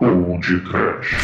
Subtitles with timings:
[0.00, 1.16] Ou de trash.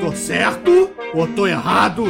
[0.00, 2.04] Tô certo ou tô errado?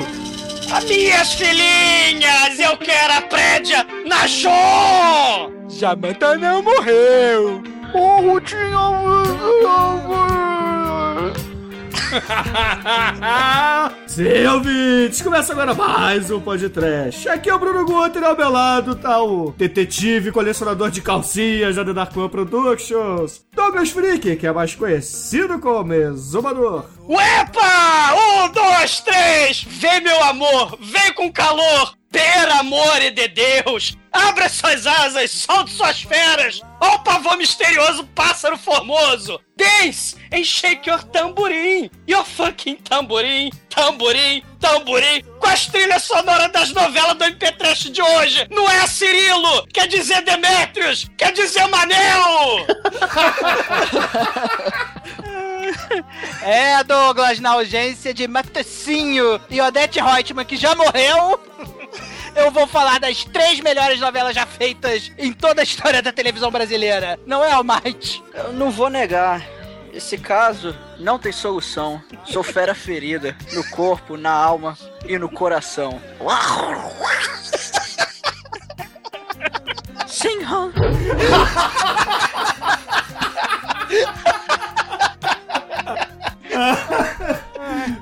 [0.73, 5.53] As minhas filhinhas, eu quero a prédia na show!
[5.69, 7.63] Jamanta não morreu!
[7.93, 8.71] Oh, tinha...
[14.11, 17.29] Sim, ouvintes, começa agora mais um podcast.
[17.29, 21.85] Aqui é o Bruno Guter, ao meu lado tá o detetive colecionador de calcinhas da
[21.85, 26.87] The Dark One Productions, Douglas Freak, que é mais conhecido como Exumador.
[27.09, 28.15] Uepa!
[28.17, 29.63] Um, dois, três!
[29.63, 30.77] Vem, meu amor!
[30.81, 31.95] Vem com calor!
[32.11, 33.97] Per amor de Deus!
[34.13, 36.61] Abra suas asas, solte suas feras!
[36.81, 39.39] Ó o pavor misterioso pássaro formoso!
[39.57, 41.89] Dance and shake your tamborim!
[42.09, 43.51] Your fucking tamborim!
[43.71, 44.43] Tamborim!
[44.61, 45.23] Tamborim!
[45.39, 48.47] Com as trilhas sonoras das novelas do MP Trash de hoje!
[48.51, 49.67] Não é Cirilo!
[49.73, 51.07] Quer dizer Demetrius!
[51.17, 52.67] Quer dizer Manel!
[56.43, 61.41] É, Douglas, na ausência de Matocinho e Odete Reutemann, que já morreu,
[62.35, 66.51] eu vou falar das três melhores novelas já feitas em toda a história da televisão
[66.51, 67.19] brasileira.
[67.27, 68.23] Não é, Almighty?
[68.35, 69.43] Eu não vou negar.
[69.93, 72.03] Esse caso não tem solução.
[72.25, 76.01] Sou fera ferida no corpo, na alma e no coração.
[80.07, 80.73] Sim, Han.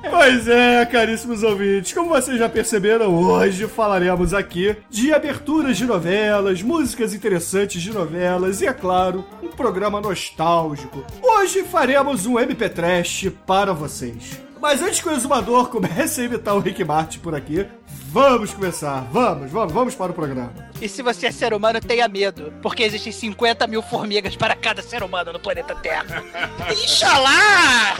[0.09, 6.61] Pois é, caríssimos ouvintes, como vocês já perceberam, hoje falaremos aqui de aberturas de novelas,
[6.61, 11.03] músicas interessantes de novelas e, é claro, um programa nostálgico.
[11.21, 14.39] Hoje faremos um MP Trash para vocês.
[14.61, 17.65] Mas antes que o exumador comece a imitar o Rick Martin por aqui,
[18.09, 19.07] vamos começar.
[19.11, 20.51] Vamos, vamos, vamos para o programa.
[20.81, 24.81] E se você é ser humano, tenha medo, porque existem 50 mil formigas para cada
[24.81, 26.23] ser humano no planeta Terra.
[26.71, 27.97] Inxalá!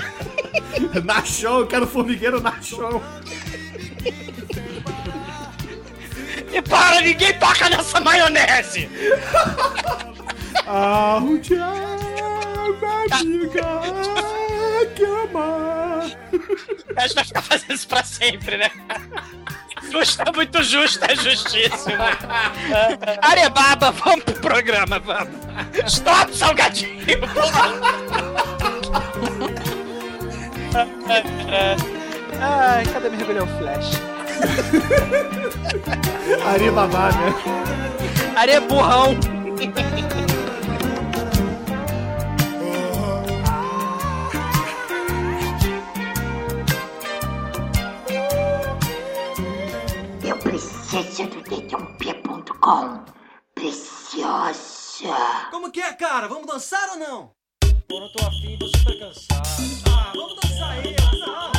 [1.04, 3.02] Na show, eu quero formigueiro na show.
[6.52, 8.90] E para, ninguém toca nessa maionese!
[10.72, 13.82] Ah, o diabo, amiga,
[14.86, 16.06] que amar.
[16.96, 18.70] A gente vai ficar fazendo isso pra sempre, né?
[19.92, 21.98] Justo é muito justo, é justíssimo.
[23.22, 25.34] Arebaba, vamos pro programa, vamos.
[25.88, 27.20] Stop, salgadinho!
[32.42, 33.92] Ai, cadê meu rebelião Flash?
[36.46, 37.34] Aribabá, né?
[38.36, 38.62] Areia
[51.04, 53.06] dedãop.com.
[53.56, 55.50] Preciosa.
[55.52, 56.28] Como que é, cara?
[56.28, 57.32] Vamos dançar ou não?
[57.88, 59.42] Pô, não tô afim, tô super cansado.
[59.88, 60.96] Ah, vamos dançar aí.
[61.20, 61.59] Não, não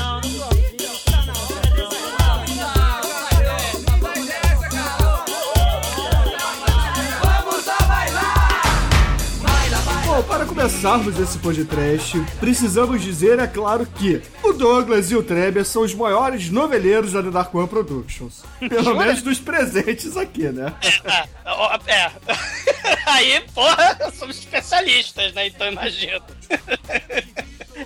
[10.61, 15.95] começarmos esse podcast, precisamos dizer, é claro, que o Douglas e o Treber são os
[15.95, 18.43] maiores noveleiros da The Dark One Productions.
[18.61, 20.75] Pelo menos dos presentes aqui, né?
[21.05, 22.13] É, ó, é.
[23.07, 25.47] Aí, porra, somos especialistas, né?
[25.47, 26.21] Então imagino.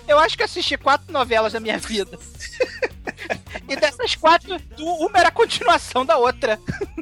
[0.08, 2.18] Eu acho que assisti quatro novelas na minha vida.
[3.68, 6.58] E dessas quatro, uma era a continuação da outra.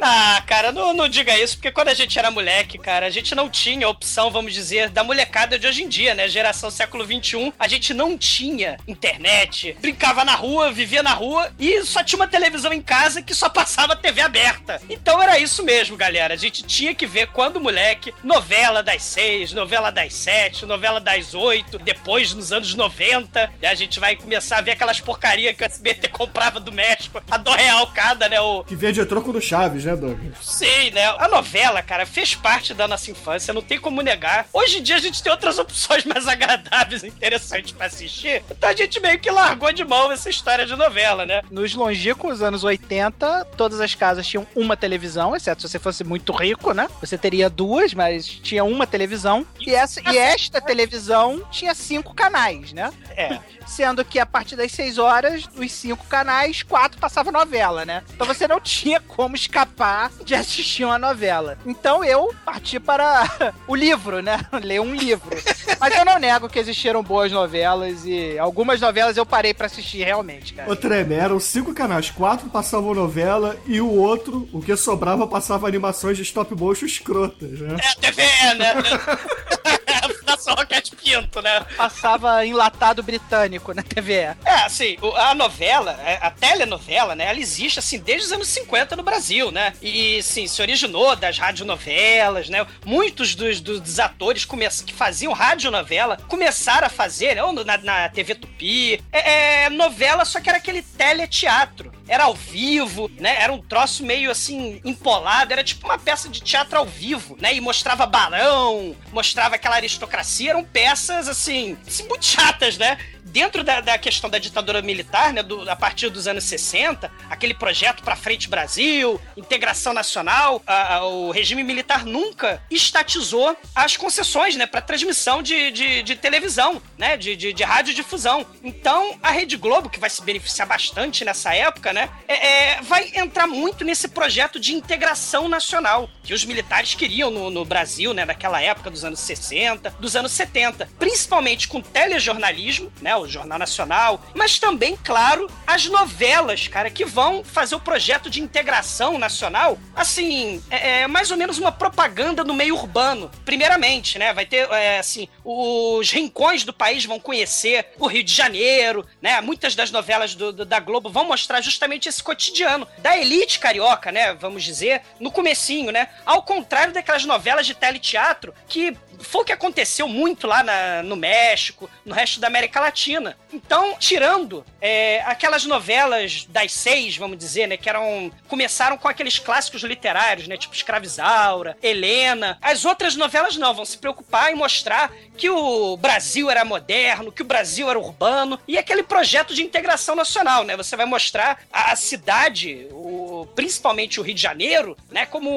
[0.00, 3.34] Ah, cara, não, não diga isso, porque quando a gente era moleque, cara, a gente
[3.34, 6.28] não tinha a opção, vamos dizer, da molecada de hoje em dia, né?
[6.28, 11.82] Geração século XXI, a gente não tinha internet, brincava na rua, vivia na rua e
[11.84, 14.80] só tinha uma televisão em casa que só passava TV aberta.
[14.88, 16.34] Então era isso mesmo, galera.
[16.34, 21.34] A gente tinha que ver quando moleque, novela das seis, novela das sete, novela das
[21.34, 25.00] oito, depois nos anos 90, e a gente vai começar a ver aquelas
[25.38, 28.40] porcaria que o SBT comprava do México, a do real cada, né?
[28.40, 30.34] O, Que vendia troco do Chaves, né, Douglas?
[30.42, 31.06] Sei, né?
[31.18, 34.46] A novela, cara, fez parte da nossa infância, não tem como negar.
[34.52, 38.68] Hoje em dia a gente tem outras opções mais agradáveis e interessantes pra assistir, então
[38.68, 41.42] a gente meio que largou de mão essa história de novela, né?
[41.50, 46.32] Nos longínquos anos 80, todas as casas tinham uma televisão, exceto se você fosse muito
[46.32, 46.88] rico, né?
[47.00, 49.46] Você teria duas, mas tinha uma televisão.
[49.60, 52.92] E, essa, e esta televisão tinha cinco canais, né?
[53.16, 53.38] É.
[53.66, 58.02] Sendo que a partir das 6 horas horas, os cinco canais, quatro passava novela, né?
[58.14, 61.58] Então você não tinha como escapar de assistir uma novela.
[61.66, 63.24] Então eu parti para
[63.66, 64.40] o livro, né?
[64.62, 65.36] Ler um livro.
[65.80, 70.04] Mas eu não nego que existiram boas novelas e algumas novelas eu parei para assistir
[70.04, 70.70] realmente, cara.
[70.70, 75.66] Ô, Treme, eram cinco canais, quatro passavam novela e o outro, o que sobrava, passava
[75.66, 77.76] animações de stop motion escrotas, né?
[77.82, 78.22] É, TV,
[78.56, 78.74] né?
[80.18, 81.64] Fundação Roquete Pinto, né?
[81.76, 84.12] Passava enlatado britânico na TV.
[84.14, 88.48] É, assim, o- a novela, é, a telenovela, né, ela existe, assim, desde os anos
[88.48, 89.72] 50 no Brasil, né?
[89.82, 92.66] E, sim, se originou das radionovelas, né?
[92.84, 97.42] Muitos dos, dos, atores que faziam radionovela começaram a fazer, né?
[97.42, 99.02] Ou na, na TV Tupi.
[99.12, 101.92] É, é, novela, só que era aquele teleteatro.
[102.08, 103.36] Era ao vivo, né?
[103.40, 105.52] Era um troço meio, assim, empolado.
[105.52, 107.54] Era tipo uma peça de teatro ao vivo, né?
[107.54, 110.50] E mostrava barão, mostrava aquela aristocracia.
[110.50, 112.98] Eram peças, assim, assim, muito chatas, né?
[113.28, 117.52] dentro da, da questão da ditadura militar, né, do- a partir dos anos 60, aquele
[117.52, 124.56] projeto para frente Brasil, integração nacional, a- a- o regime militar nunca estatizou as concessões,
[124.56, 128.46] né, para transmissão de, de, de televisão, né, de, de, de radiodifusão.
[128.64, 132.46] Então, a Rede Globo, que vai se beneficiar bastante nessa época, né, é-
[132.76, 137.64] é, vai entrar muito nesse projeto de integração nacional que os militares queriam no, no
[137.64, 143.26] Brasil, né, naquela época dos anos 60, dos anos 70, principalmente com telejornalismo, né, o
[143.26, 149.18] Jornal Nacional, mas também, claro, as novelas, cara, que vão fazer o projeto de integração
[149.18, 154.46] nacional, assim, é, é mais ou menos uma propaganda no meio urbano, primeiramente, né, vai
[154.46, 159.74] ter, é, assim, os rincões do país vão conhecer o Rio de Janeiro, né, muitas
[159.74, 164.34] das novelas do- do- da Globo vão mostrar justamente esse cotidiano da elite carioca, né,
[164.34, 169.52] vamos dizer, no comecinho, né, ao contrário daquelas novelas de teleteatro que foi o que
[169.52, 173.36] aconteceu muito lá na- no México, no resto da América Latina.
[173.52, 179.36] Então, tirando é, aquelas novelas das seis, vamos dizer, né, que eram começaram com aqueles
[179.40, 182.56] clássicos literários, né, tipo Escravizaura, Helena.
[182.62, 187.42] As outras novelas não vão se preocupar em mostrar que o Brasil era moderno, que
[187.42, 190.76] o Brasil era urbano e aquele projeto de integração nacional, né?
[190.76, 195.50] Você vai mostrar a cidade, o- principalmente o Rio de Janeiro, né, como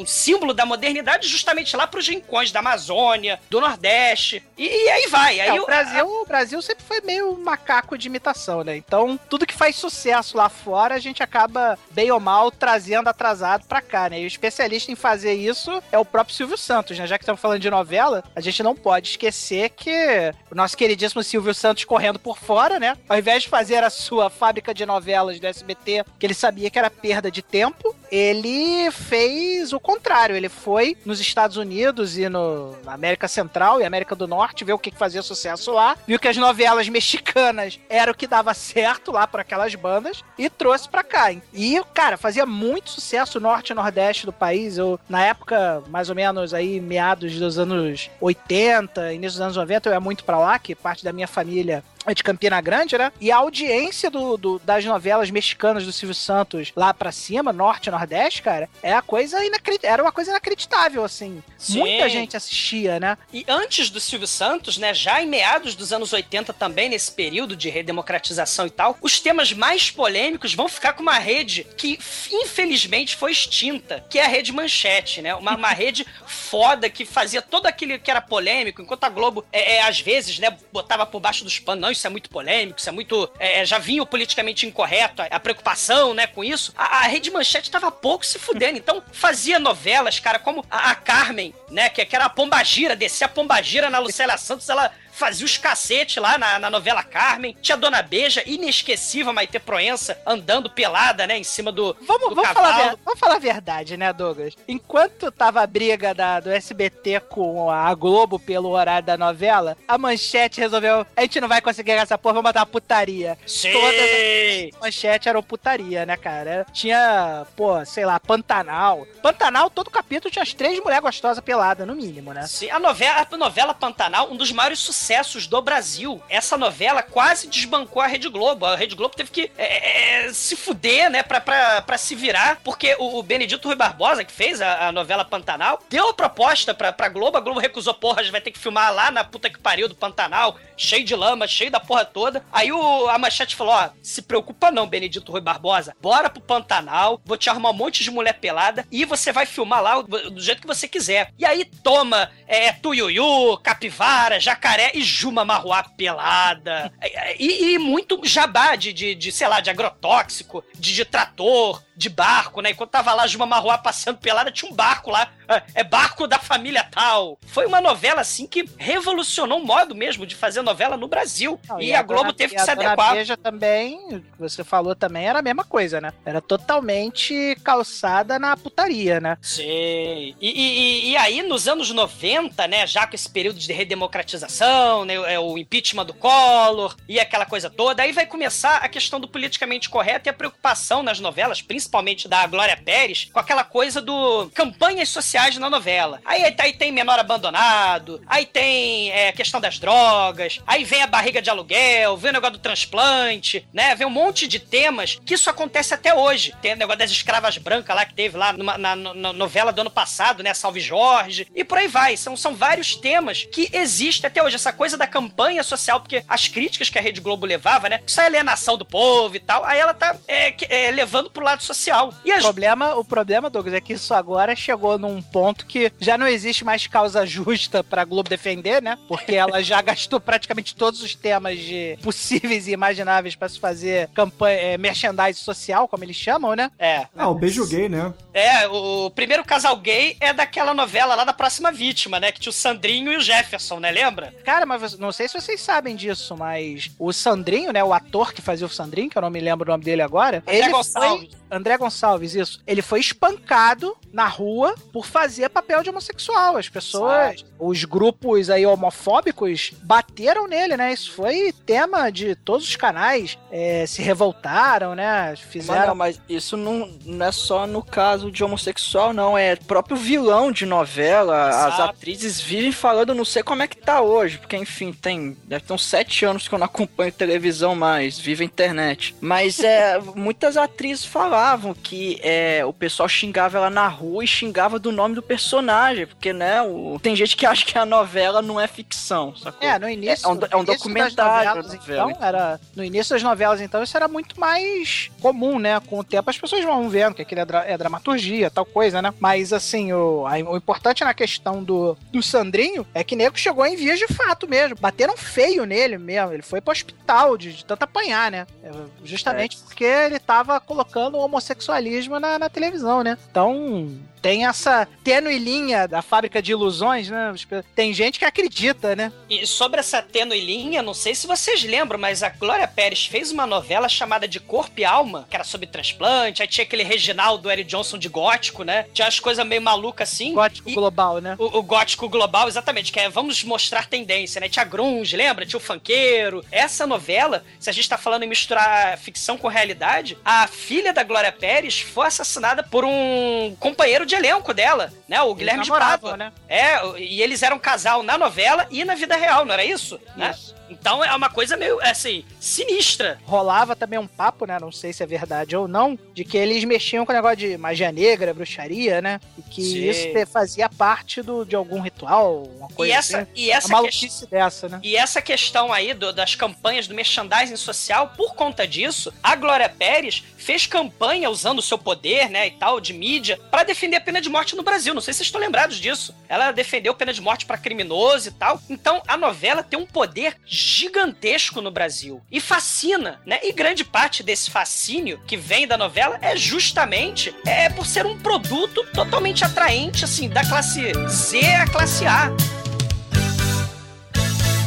[0.00, 4.42] um símbolo da modernidade justamente lá para os rincões da Amazônia, do Nordeste.
[4.56, 5.40] E, e aí vai.
[5.40, 8.76] Aí É, o, Brasil, o Brasil sempre foi meio macaco de imitação, né?
[8.76, 13.66] Então, tudo que faz sucesso lá fora, a gente acaba, bem ou mal, trazendo atrasado
[13.66, 14.20] pra cá, né?
[14.20, 17.06] E o especialista em fazer isso é o próprio Silvio Santos, né?
[17.06, 21.22] Já que estamos falando de novela, a gente não pode esquecer que o nosso queridíssimo
[21.22, 22.96] Silvio Santos correndo por fora, né?
[23.08, 26.78] Ao invés de fazer a sua fábrica de novelas do SBT, que ele sabia que
[26.78, 30.36] era perda de tempo, ele fez o contrário.
[30.36, 34.72] Ele foi nos Estados Unidos e no, na América Central e América do Norte ver
[34.72, 39.12] o que fazia sucesso lá, viu que as novelas mexicanas era o que dava certo
[39.12, 41.32] lá para aquelas bandas e trouxe pra cá.
[41.52, 44.78] E, cara, fazia muito sucesso norte e nordeste do país.
[44.78, 49.88] Eu, na época, mais ou menos aí, meados dos anos 80, início dos anos 90,
[49.88, 51.84] eu ia muito pra lá, que parte da minha família
[52.14, 53.12] de Campina Grande, né?
[53.20, 57.90] E a audiência do, do- das novelas mexicanas do Silvio Santos lá pra cima, norte
[57.90, 59.86] nordeste, cara, é a coisa inacredit...
[59.86, 61.42] era uma coisa inacreditável, assim.
[61.56, 61.78] Sim.
[61.80, 63.16] Muita gente assistia, né?
[63.32, 67.56] E antes do Silvio Santos, né, já em meados dos anos 80 também, nesse período
[67.56, 71.98] de redemocratização e tal, os temas mais polêmicos vão ficar com uma rede que,
[72.30, 75.34] infelizmente, foi extinta, que é a Rede Manchete, né?
[75.34, 79.76] Uma, uma rede foda que fazia todo aquilo que era polêmico, enquanto a Globo, é,
[79.76, 82.88] é, às vezes, né, botava por baixo dos panos, não, isso é muito polêmico, isso
[82.88, 83.30] é muito...
[83.38, 86.72] é, já vinha o politicamente incorreto, a, a preocupação, né, com isso.
[86.76, 90.94] A, a Rede Manchete tava pouco se fudendo, então fazia novelas, cara, como a, a
[90.94, 95.44] Carmen, né, que, que era a Pombagira, descia a Pombagira na Lucélia Santos, ela fazia
[95.44, 97.56] os cacetes lá na, na novela Carmen.
[97.60, 102.34] Tinha a Dona Beija, inesquecível Maite Proença, andando pelada, né, em cima do, Vamos, do
[102.36, 102.98] vamos, falar, cavalo.
[103.04, 104.54] vamos falar a verdade, né, Douglas?
[104.68, 109.98] Enquanto tava a briga da, do SBT com a Globo pelo horário da novela, a
[109.98, 113.36] Manchete resolveu, a gente não vai conseguir essa porra, vamos botar uma putaria.
[113.46, 113.72] Sim!
[113.72, 116.64] Todas as manchete eram putaria, né, cara?
[116.72, 119.06] Tinha, pô, sei lá, Pantanal.
[119.20, 122.46] Pantanal, todo capítulo tinha as três mulheres gostosas peladas, no mínimo, né?
[122.46, 125.07] Sim, a novela, a novela Pantanal, um dos maiores sucessos
[125.48, 126.22] do Brasil.
[126.28, 128.66] Essa novela quase desbancou a Rede Globo.
[128.66, 132.60] A Rede Globo teve que é, é, se fuder, né, pra, pra, pra se virar,
[132.62, 136.74] porque o, o Benedito Rui Barbosa, que fez a, a novela Pantanal, deu a proposta
[136.74, 137.38] pra, pra Globo.
[137.38, 139.88] A Globo recusou, porra, a gente vai ter que filmar lá na puta que pariu
[139.88, 142.44] do Pantanal, cheio de lama, cheio da porra toda.
[142.52, 145.96] Aí o, a Manchete falou: ó, se preocupa não, Benedito Rui Barbosa.
[146.00, 149.82] Bora pro Pantanal, vou te arrumar um monte de mulher pelada e você vai filmar
[149.82, 151.32] lá do jeito que você quiser.
[151.38, 156.92] E aí toma é, tuiuiu, capivara, jacaré E Juma Marruá pelada.
[157.38, 162.08] E, e muito jabá de, de, de, sei lá, de agrotóxico, de, de trator, de
[162.08, 162.70] barco, né?
[162.70, 165.28] Enquanto tava lá Juma Marruá passeando pelada, tinha um barco lá.
[165.74, 167.38] É barco da família tal.
[167.46, 171.58] Foi uma novela, assim, que revolucionou o modo mesmo de fazer novela no Brasil.
[171.68, 173.14] Não, e, a, Globo Dona- teve e que se a adequar.
[173.14, 176.12] Beija também, você falou também, era a mesma coisa, né?
[176.24, 179.36] Era totalmente calçada na putaria, né?
[179.42, 179.64] Sim.
[179.64, 185.14] E, e- e aí, nos anos 90, né, já com esse período de redemocratização, né,
[185.32, 189.26] é, o impeachment do Collor e aquela coisa toda, aí vai começar a questão do
[189.26, 191.87] politicamente correto e a preocupação nas novelas, principalmente
[192.28, 196.20] da Glória Pérez, com aquela coisa do campanhas sociais na novela.
[196.24, 201.40] Aí, aí tem menor abandonado, aí tem é, questão das drogas, aí vem a barriga
[201.42, 205.48] de aluguel, vem o negócio do transplante, né, vem um monte de temas que isso
[205.50, 206.54] acontece até hoje.
[206.60, 209.80] Tem o negócio das escravas brancas lá que teve lá numa- na, na novela do
[209.80, 210.52] ano passado, né?
[210.54, 211.46] Salve Jorge.
[211.54, 212.16] E por aí vai.
[212.16, 214.56] São, são vários temas que existem até hoje.
[214.56, 218.00] Essa coisa da campanha social, porque as críticas que a Rede Globo levava, né?
[218.06, 219.64] Isso é alienação do povo e tal.
[219.64, 221.77] Aí ela tá é, é, levando pro lado social.
[222.24, 225.92] E O as problema, o problema, Douglas, é que isso agora chegou num ponto que
[226.00, 228.98] já não existe mais causa justa pra Globo defender, né?
[229.06, 234.08] Porque ela já gastou praticamente todos os temas de possíveis e imagináveis pra se fazer
[234.14, 236.70] campanha, é, merchandising social, como eles chamam, né?
[236.78, 237.06] É.
[237.16, 238.12] Ah, o beijo gay, né?
[238.32, 242.32] É, o primeiro casal gay é daquela novela lá da próxima vítima, né?
[242.32, 243.90] Que tinha o Sandrinho e o Jefferson, né?
[243.90, 244.34] Lembra?
[244.44, 248.42] Cara, mas não sei se vocês sabem disso, mas o Sandrinho, né, o ator que
[248.42, 251.28] fazia o Sandrinho, que eu não me lembro o nome dele agora, André ele Gonçalves.
[251.30, 252.60] foi André Gonçalves, isso.
[252.66, 256.56] Ele foi espancado na rua por fazer papel de homossexual.
[256.56, 260.92] As pessoas, os grupos aí homofóbicos bateram nele, né?
[260.92, 265.30] Isso foi tema de todos os canais, é, se revoltaram, né?
[265.30, 269.36] Mas Fizeram não, mas isso não, não é só no caso de homossexual, não.
[269.36, 271.48] É próprio vilão de novela.
[271.66, 275.36] As atrizes vivem falando, não sei como é que tá hoje, porque enfim, tem.
[275.44, 279.14] Deve ter uns sete anos que eu não acompanho televisão mais, vivo a internet.
[279.20, 281.04] Mas é, muitas atrizes
[281.48, 286.06] falavam que é, o pessoal xingava ela na rua e xingava do nome do personagem,
[286.06, 289.66] porque, né, o- tem gente que acha que a novela não é ficção, sacou?
[289.66, 290.26] É, no início.
[290.26, 292.10] É um- é um das documentário, novelas, novela.
[292.12, 295.80] então, era, no início das novelas, então, isso era muito mais comum, né?
[295.80, 299.00] Com o tempo as pessoas vão vendo que aquilo é, dra- é dramaturgia, tal coisa,
[299.00, 299.12] né?
[299.18, 303.64] Mas, assim, o, a- o importante na questão do, do Sandrinho é que nego chegou
[303.64, 304.76] em vias de fato mesmo.
[304.78, 306.32] Bateram feio nele mesmo.
[306.32, 308.46] Ele foi pro hospital de, de tanto apanhar, né?
[308.62, 308.70] É,
[309.02, 313.16] Justamente porque ele tava colocando o homossexualismo na, na televisão, né?
[313.30, 313.88] Então.
[314.20, 317.34] Tem essa tênue linha da fábrica de ilusões, né?
[317.74, 319.12] Tem gente que acredita, né?
[319.28, 323.30] E sobre essa tênue linha, não sei se vocês lembram, mas a Glória Pérez fez
[323.30, 327.50] uma novela chamada de Corpo e Alma, que era sobre transplante, aí tinha aquele Reginaldo
[327.50, 328.86] Eric Johnson de gótico, né?
[328.92, 330.32] Tinha umas coisas meio malucas assim.
[330.34, 331.36] Gótico E- global, né?
[331.38, 334.48] O, o gótico global, exatamente, que é vamos mostrar tendência, né?
[334.48, 335.46] Tinha grunge, lembra?
[335.46, 336.44] Tinha o funkeiro.
[336.50, 341.02] Essa novela, se a gente tá falando em misturar ficção com realidade, a filha da
[341.02, 345.22] Glória Pérez foi assassinada por um companheiro de elenco dela, né?
[345.22, 346.16] O Guilherme de Pava.
[346.16, 346.32] né?
[346.48, 350.00] É, e eles eram casal na novela e na vida real, não era isso?
[350.16, 350.30] Né?
[350.30, 350.56] Isso.
[350.70, 353.18] Então é uma coisa meio, assim, sinistra.
[353.24, 354.58] Rolava também um papo, né?
[354.60, 357.56] Não sei se é verdade ou não, de que eles mexiam com o negócio de
[357.56, 359.18] magia negra, bruxaria, né?
[359.38, 359.88] E que Sim.
[359.88, 363.30] isso fazia parte do, de algum ritual, uma E coisa essa, assim.
[363.34, 363.76] e essa questão.
[363.78, 364.80] maluquice dessa, né?
[364.82, 369.68] E essa questão aí do- das campanhas do merchandising social, por conta disso, a Glória
[369.68, 374.00] Pérez fez campanha usando o seu poder, né, e tal, de mídia, pra defender a
[374.00, 374.94] pena de morte no Brasil.
[374.94, 376.14] Não sei se vocês estão lembrados disso.
[376.28, 378.60] Ela defendeu pena de morte pra criminoso e tal.
[378.68, 382.22] Então, a novela tem um poder gigantesco no Brasil.
[382.30, 383.38] E fascina, né?
[383.42, 388.18] E grande parte desse fascínio que vem da novela é justamente é por ser um
[388.18, 392.30] produto totalmente atraente, assim, da classe Z à classe A.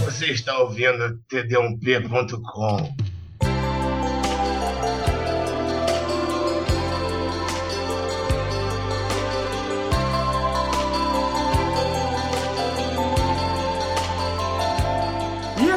[0.06, 3.11] Você está ouvindo td1p.com.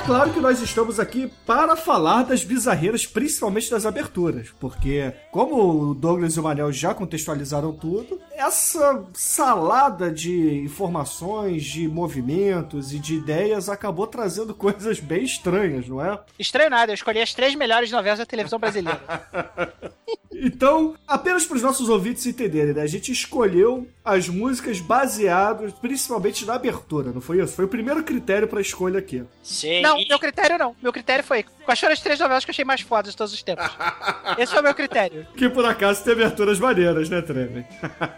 [0.04, 5.94] claro que nós estamos aqui para falar das bizarreiras, principalmente das aberturas, porque, como o
[5.94, 13.14] Douglas e o Manel já contextualizaram tudo, essa salada de informações, de movimentos e de
[13.14, 16.18] ideias acabou trazendo coisas bem estranhas, não é?
[16.38, 19.00] Estranho nada, eu escolhi as três melhores novelas da televisão brasileira.
[20.36, 22.82] Então, apenas para os nossos ouvintes entenderem, né?
[22.82, 27.54] A gente escolheu as músicas baseadas principalmente na abertura, não foi isso?
[27.54, 29.22] Foi o primeiro critério para escolha aqui.
[29.42, 29.80] Sim.
[29.80, 30.76] Não, e- meu critério não.
[30.82, 33.32] Meu critério foi quais foram as três novelas que eu achei mais fodas de todos
[33.32, 33.64] os tempos.
[34.38, 35.26] Esse foi o meu critério.
[35.36, 37.64] Que por acaso tem aberturas maneiras, né, Trevor?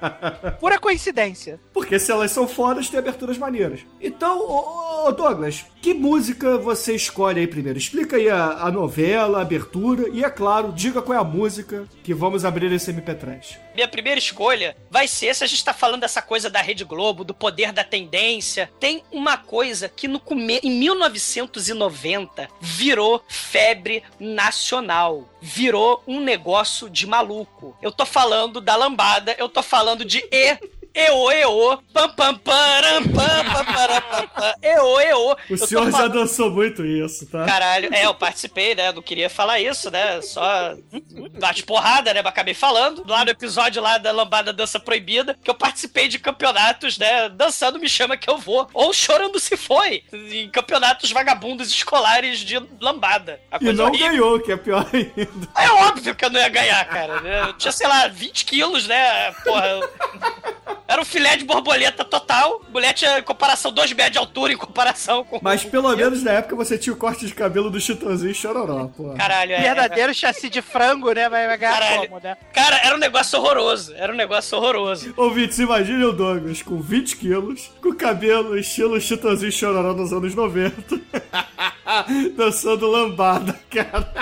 [0.59, 1.61] Pura coincidência.
[1.73, 3.81] Porque se elas são fodas, tem aberturas maneiras.
[4.01, 7.79] Então, ô, ô, Douglas, que música você escolhe aí primeiro?
[7.79, 11.87] Explica aí a, a novela, a abertura e, é claro, diga qual é a música
[12.03, 13.57] que vamos abrir esse MP3.
[13.75, 17.25] Minha primeira escolha vai ser, se a gente tá falando dessa coisa da Rede Globo,
[17.25, 20.59] do poder da tendência, tem uma coisa que no come...
[20.63, 20.71] em
[21.75, 25.25] 1990 virou febre nacional.
[25.41, 27.77] Virou um negócio de maluco.
[27.83, 30.59] Eu tô falando da lambada, eu tô falando de E.
[30.97, 34.55] Eô, eô, pam, pam, param, pam, pam, param, pam, pam.
[34.65, 35.01] O
[35.51, 37.45] Eu tô senhor já dançou muito isso, tá?
[37.45, 38.91] Caralho, é, eu participei, né?
[38.93, 40.23] Não queria falar isso, né?
[40.23, 40.75] Só
[41.39, 42.23] bate porrada, né?
[42.23, 43.05] Mas acabei falando.
[43.07, 47.29] Lá no episódio lá da Lambada Dança Proibida, que eu participei de campeonatos, né?
[47.29, 48.67] Dançando Me Chama Que Eu Vou.
[48.73, 50.03] Ou Chorando Se Foi.
[50.15, 53.39] Em campeonatos vagabundos escolares de lambada.
[53.61, 54.09] E não horrível.
[54.09, 55.49] ganhou, que é pior ainda.
[55.59, 57.21] É óbvio que eu não ia ganhar, cara.
[57.49, 59.31] Eu tinha, sei lá, 20 quilos, né?
[59.45, 59.81] Porra.
[60.89, 62.63] Era um filé de borboleta total.
[62.73, 65.41] Mulher tinha em comparação 2 metros de altura em comparação com.
[65.43, 68.89] Mas pelo menos na época você tinha o corte de cabelo do Chitãozinho e Chororó,
[68.97, 69.15] pô.
[69.15, 69.61] Caralho, é.
[69.61, 71.29] Verdadeiro chassi de frango, né?
[71.29, 72.09] Vai vai ganhar Caralho.
[72.09, 72.37] como, né?
[72.53, 73.95] Cara, era um negócio horroroso.
[73.97, 75.13] Era um negócio horroroso.
[75.17, 80.35] Ouvintes, imagine o Douglas com 20 quilos, com cabelo estilo Chitãozinho e Chororó nos anos
[80.35, 81.01] 90,
[82.37, 84.13] dançando lambada, cara.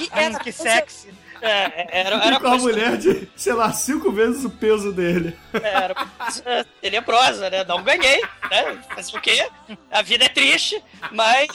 [0.00, 1.07] E era que sexy.
[1.40, 4.92] É, era, era E com a coisa- mulher de, sei lá, cinco vezes o peso
[4.92, 5.36] dele.
[5.52, 7.64] Era coisa tenebrosa, né?
[7.64, 8.78] Não ganhei, né?
[8.94, 9.48] Fazer o quê?
[9.90, 11.48] A vida é triste, mas.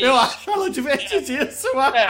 [0.00, 1.92] Eu acho ela divertidíssima.
[1.96, 2.08] É,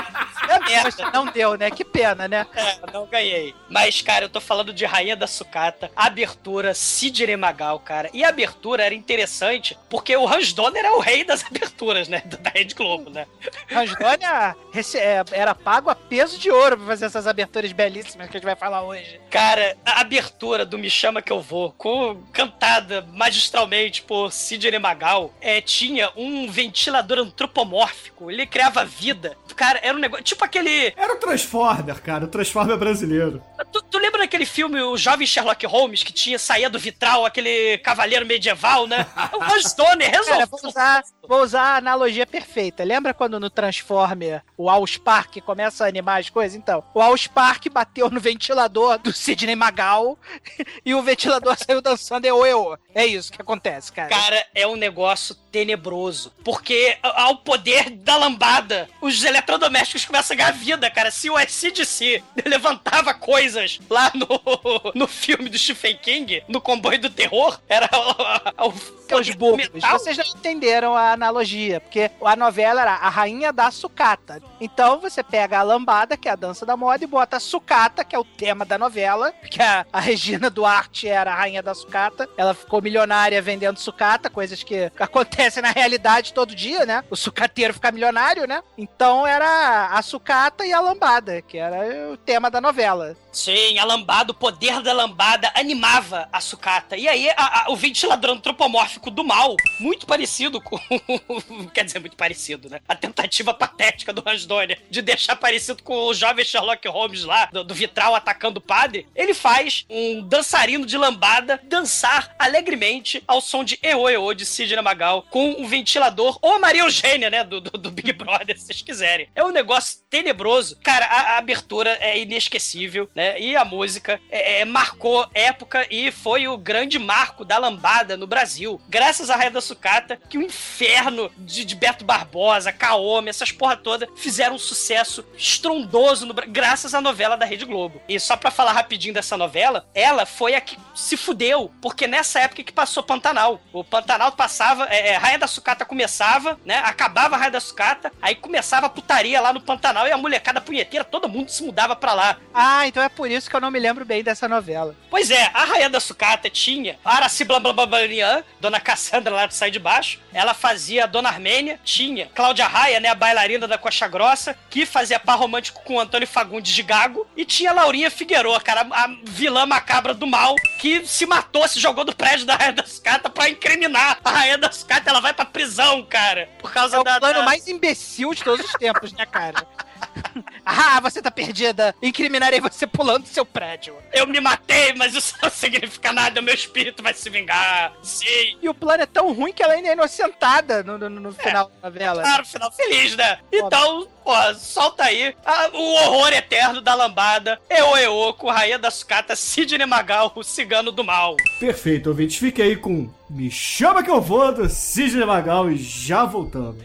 [0.54, 1.10] é merda.
[1.12, 1.70] Não deu, né?
[1.70, 2.46] Que pena, né?
[2.54, 3.54] É, não ganhei.
[3.68, 8.08] Mas, cara, eu tô falando de Rainha da Sucata, abertura Sidney Magal, cara.
[8.12, 12.22] E a abertura era interessante, porque o Hans Donner é o rei das aberturas, né?
[12.26, 13.26] Da Rede Globo, né?
[13.70, 18.36] Rangdônia rece- é, era pago a peso de ouro pra fazer essas aberturas belíssimas que
[18.36, 19.18] a gente vai falar hoje.
[19.30, 25.32] Cara, a abertura do Me Chama Que Eu Vou, com, cantada magistralmente por Sidney Magal,
[25.40, 29.36] é, tinha um ventilador antropomórfico, ele criava vida.
[29.56, 30.22] Cara, era um negócio.
[30.22, 30.92] Tipo aquele.
[30.94, 33.42] Era o Transformer, cara, o Transformer brasileiro.
[33.72, 37.78] Tu, tu lembra daquele filme, o Jovem Sherlock Holmes, que tinha saía do vitral, aquele
[37.78, 39.06] cavaleiro medieval, né?
[39.32, 40.46] O Hans Donner Cara, resolveu.
[40.46, 42.84] vou usar, vou usar a analogia perfeita.
[42.84, 46.56] Lembra quando no Transformer o Allspark começa a animar as coisas?
[46.56, 50.18] Então, o Allspark bateu no ventilador do Sidney Magal
[50.84, 52.78] e o ventilador saiu dançando eu, eu.
[52.94, 54.08] É isso que acontece, cara.
[54.08, 56.32] Cara, é um negócio tenebroso.
[56.44, 61.10] Porque ao poder da lambada, os eletrodomésticos começam a ganhar vida, cara.
[61.10, 67.10] Se o SCDC levantava coisas lá no, no filme do Stephen King, no comboio do
[67.10, 68.72] terror, era o, o,
[69.08, 73.70] Seus poder bobos, vocês não entenderam a analogia, porque a novela era a rainha da
[73.70, 74.42] sucata.
[74.60, 78.14] Então você pega a lambada, que é a dança da e bota a sucata, que
[78.14, 82.28] é o tema da novela, que a, a Regina Duarte era a rainha da sucata.
[82.36, 87.04] Ela ficou milionária vendendo sucata, coisas que acontecem na realidade todo dia, né?
[87.10, 88.62] O sucateiro fica milionário, né?
[88.76, 93.16] Então era a sucata e a lambada, que era o tema da novela.
[93.32, 96.96] Sim, a lambada, o poder da lambada animava a sucata.
[96.96, 100.78] E aí, a- a- o ventilador antropomórfico do mal, muito parecido com.
[101.74, 102.80] Quer dizer, muito parecido, né?
[102.88, 107.64] A tentativa patética do Donner de deixar parecido com o jovem Sherlock Holmes lá, do,
[107.64, 109.06] do vitral atacando o padre.
[109.14, 114.80] Ele faz um dançarino de lambada dançar alegremente ao som de Eô Eô de Sidney
[114.82, 117.44] Magal com um ventilador, ou a Maria Eugênia, né?
[117.44, 119.28] Do, do, do Big Brother, se vocês quiserem.
[119.34, 120.76] É um negócio tenebroso.
[120.82, 123.38] Cara, a, a abertura é inesquecível, né?
[123.40, 128.26] E a música é, é, marcou época e foi o grande marco da lambada no
[128.26, 128.80] Brasil.
[128.88, 133.76] Graças a Raia da Sucata, que o inferno de, de Beto Barbosa, Kaome, essas porra
[133.76, 136.46] toda, fizeram um sucesso estrondoso no Bra-
[136.76, 138.02] graças à novela da Rede Globo.
[138.06, 142.40] E só pra falar rapidinho dessa novela, ela foi a que se fudeu, porque nessa
[142.40, 143.62] época que passou Pantanal.
[143.72, 146.82] O Pantanal passava, é, é, Raia da Sucata começava, né?
[146.84, 150.60] Acabava a Raia da Sucata, aí começava a putaria lá no Pantanal e a molecada
[150.60, 152.36] punheteira, todo mundo se mudava pra lá.
[152.52, 154.94] Ah, então é por isso que eu não me lembro bem dessa novela.
[155.08, 159.70] Pois é, a Rainha da Sucata tinha a Araci Blambambanian, Dona Cassandra lá do Sai
[159.70, 160.20] de Baixo.
[160.34, 161.80] Ela fazia a Dona Armênia.
[161.82, 166.00] Tinha Cláudia Raia, né, a bailarina da Coxa Grossa, que fazia par romântico com o
[166.00, 167.26] Antônio Fagundes de Gago.
[167.36, 171.78] E tinha a Laurinha Figueroa, cara, a vilã macabra do mal, que se matou, se
[171.80, 175.08] jogou do prédio da Rainha da Sucata pra incriminar a Rainha da Sucata.
[175.10, 177.18] Ela vai pra prisão, cara, por causa É o da...
[177.20, 179.66] plano da- mais imbecil de todos os tempos, né, cara?
[180.68, 181.94] Ah, você tá perdida.
[182.02, 183.94] Incriminarei você pulando do seu prédio.
[184.12, 186.40] Eu me matei, mas isso não significa nada.
[186.40, 187.92] O meu espírito vai se vingar.
[188.02, 188.58] Sim.
[188.60, 191.70] E o plano é tão ruim que ela ainda é inocentada no, no, no final
[191.70, 192.22] da novela.
[192.22, 193.38] Claro, final feliz, né?
[193.52, 197.60] Então, pô, solta aí ah, o horror eterno da lambada.
[197.70, 201.36] Eo Eoco, Rainha da Sucata, Sidney Magal, o cigano do mal.
[201.60, 202.38] Perfeito, ouvintes.
[202.38, 206.84] Fique aí com Me Chama Que Eu Vou, do Sidney Magal, e já voltamos.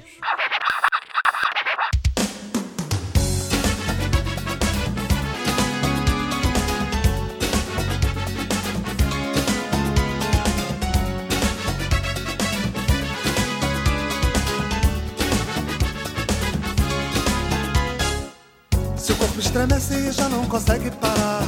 [20.41, 21.43] Não consegue parar.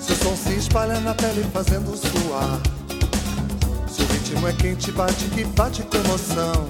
[0.00, 2.58] Seu som se espalha na pele fazendo suar.
[3.86, 6.68] Seu ritmo é quente, bate que bate com emoção.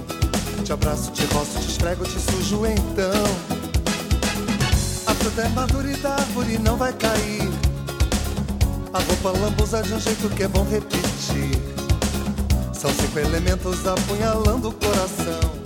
[0.63, 3.23] Te abraço, te roço, te esfrego, te sujo então.
[5.07, 7.49] A fruta é madura e da árvore não vai cair.
[8.93, 11.61] A roupa lambuza de um jeito que é bom repetir.
[12.73, 15.63] São cinco elementos apunhalando o coração.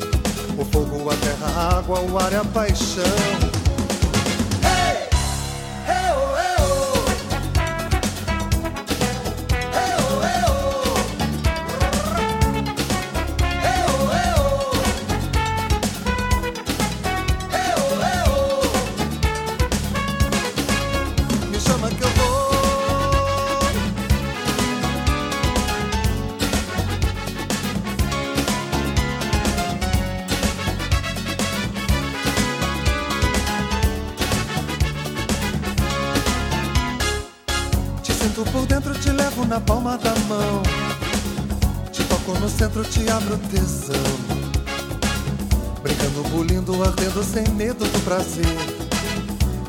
[0.57, 3.56] O fogo, a terra, a água, o ar e a paixão.
[42.77, 43.95] Centro, te abro tesão.
[45.81, 48.45] Brincando, bulindo, ardendo sem medo do prazer.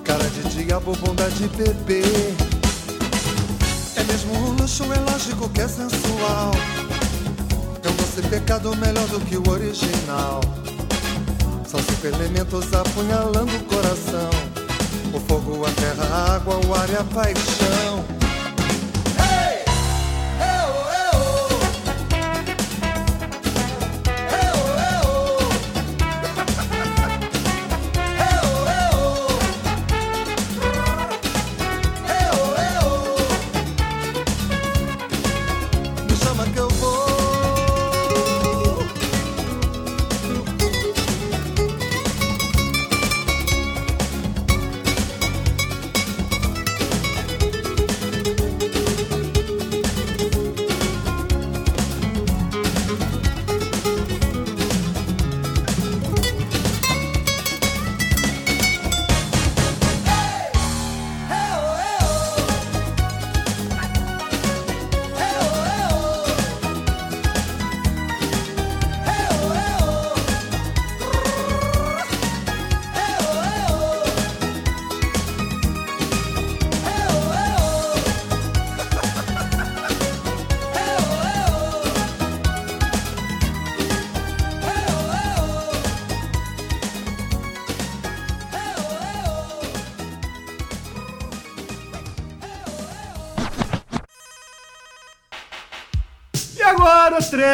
[0.05, 2.03] Cara de diabo, bondade de bebê.
[3.97, 6.53] É mesmo um luxo, é lógico que é sensual.
[7.83, 10.41] É um doce pecado melhor do que o original.
[11.67, 14.31] São cinco elementos apunhalando o coração:
[15.15, 18.18] o fogo, a terra, a água, o ar e a paixão.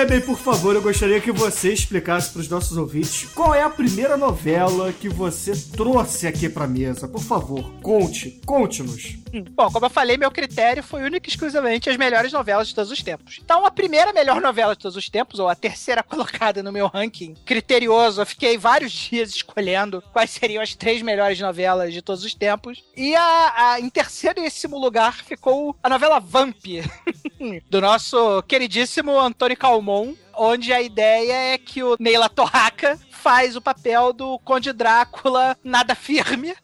[0.04, 3.70] Tremem, por favor, eu gostaria que você explicasse para os nossos ouvintes qual é a
[3.70, 7.08] primeira novela que você trouxe aqui pra mesa.
[7.08, 9.23] Por favor, conte, conte-nos.
[9.52, 12.90] Bom, como eu falei, meu critério foi único e exclusivamente as melhores novelas de todos
[12.90, 13.40] os tempos.
[13.42, 16.86] Então, a primeira melhor novela de todos os tempos, ou a terceira colocada no meu
[16.86, 22.24] ranking criterioso, eu fiquei vários dias escolhendo quais seriam as três melhores novelas de todos
[22.24, 22.82] os tempos.
[22.96, 26.54] E a, a- em terceiríssimo lugar ficou a novela Vamp,
[27.70, 33.60] do nosso queridíssimo Antônio Calmon, onde a ideia é que o Neila Torraca faz o
[33.60, 36.54] papel do Conde Drácula nada firme,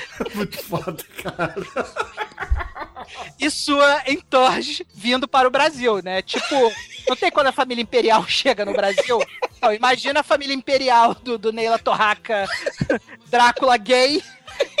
[0.34, 1.54] Muito foda, cara.
[3.38, 6.22] e sua entorge vindo para o Brasil, né?
[6.22, 6.54] Tipo,
[7.08, 9.18] não tem quando a família imperial chega no Brasil?
[9.60, 12.46] Não, imagina a família imperial do, do Neila Torraca,
[13.26, 14.22] Drácula gay,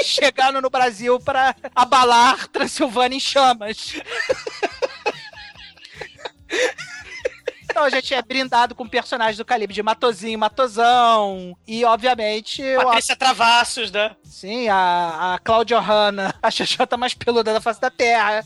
[0.02, 3.96] chegando no Brasil para abalar Transilvânia em chamas.
[7.70, 11.56] Então a gente é brindado com personagens do calibre de Matozinho, Matozão.
[11.66, 14.16] E, obviamente, o Patrícia Travassos, né?
[14.24, 18.44] Sim, a, a Cláudia Hanna, a xoxota mais peluda da face da Terra.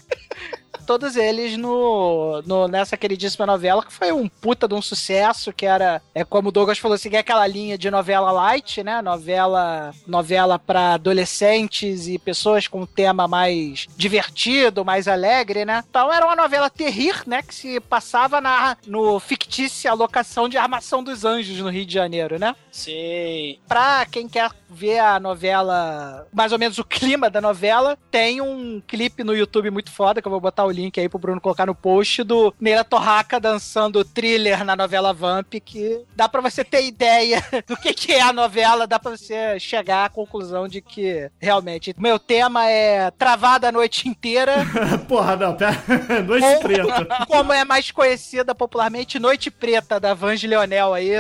[0.87, 5.67] Todos eles no, no, nessa queridíssima novela, que foi um puta de um sucesso, que
[5.67, 9.01] era, é como o Douglas falou, seguir aquela linha de novela light, né?
[9.01, 15.85] Novela, novela para adolescentes e pessoas com um tema mais divertido, mais alegre, né?
[15.89, 17.43] Então era uma novela terrir, né?
[17.43, 22.39] Que se passava na, no fictícia locação de Armação dos Anjos no Rio de Janeiro,
[22.39, 22.55] né?
[22.73, 23.59] Sim.
[23.69, 28.81] Pra quem quer ver a novela, mais ou menos o clima da novela, tem um
[28.89, 31.67] clipe no YouTube muito foda, que eu vou botar o link aí pro Bruno colocar
[31.67, 36.87] no post, do Neira Torraca dançando thriller na novela Vamp, que dá pra você ter
[36.87, 41.31] ideia do que, que é a novela, dá pra você chegar à conclusão de que,
[41.39, 44.55] realmente, meu tema é travada a noite inteira,
[45.07, 45.73] Porra, não, pera.
[46.27, 47.27] Noite Ou- preta.
[47.27, 51.11] como é mais conhecida popularmente, Noite Preta, da Vange Leonel aí.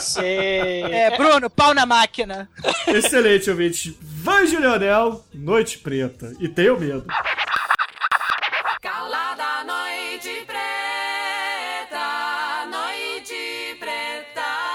[0.00, 0.39] Sim.
[0.40, 1.06] É.
[1.06, 2.48] é, Bruno, pau na máquina.
[2.86, 3.96] Excelente, ouvinte.
[4.00, 6.34] Vanjo Leonel, Noite Preta.
[6.40, 7.04] E tenho medo.
[8.80, 10.66] Calada Noite Preta,
[12.70, 14.70] Noite Preta.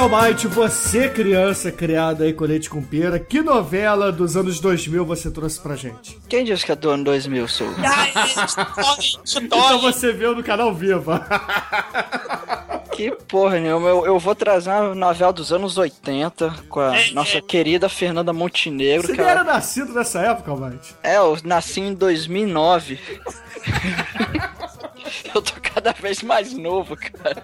[0.00, 5.30] Almighty, você criança criada aí com leite com pera, que novela dos anos 2000 você
[5.30, 6.18] trouxe pra gente?
[6.28, 7.68] Quem disse que é do ano 2000, sou?
[9.42, 11.26] Então você viu no canal Viva.
[12.92, 13.88] Que porra nenhuma.
[13.88, 19.06] Eu, eu vou trazer uma novela dos anos 80 com a nossa querida Fernanda Montenegro.
[19.06, 20.94] Você que ela- era nascido nessa época, Almighty?
[21.02, 22.98] É, eu nasci em 2009.
[25.34, 27.42] eu tô cada vez mais novo, cara.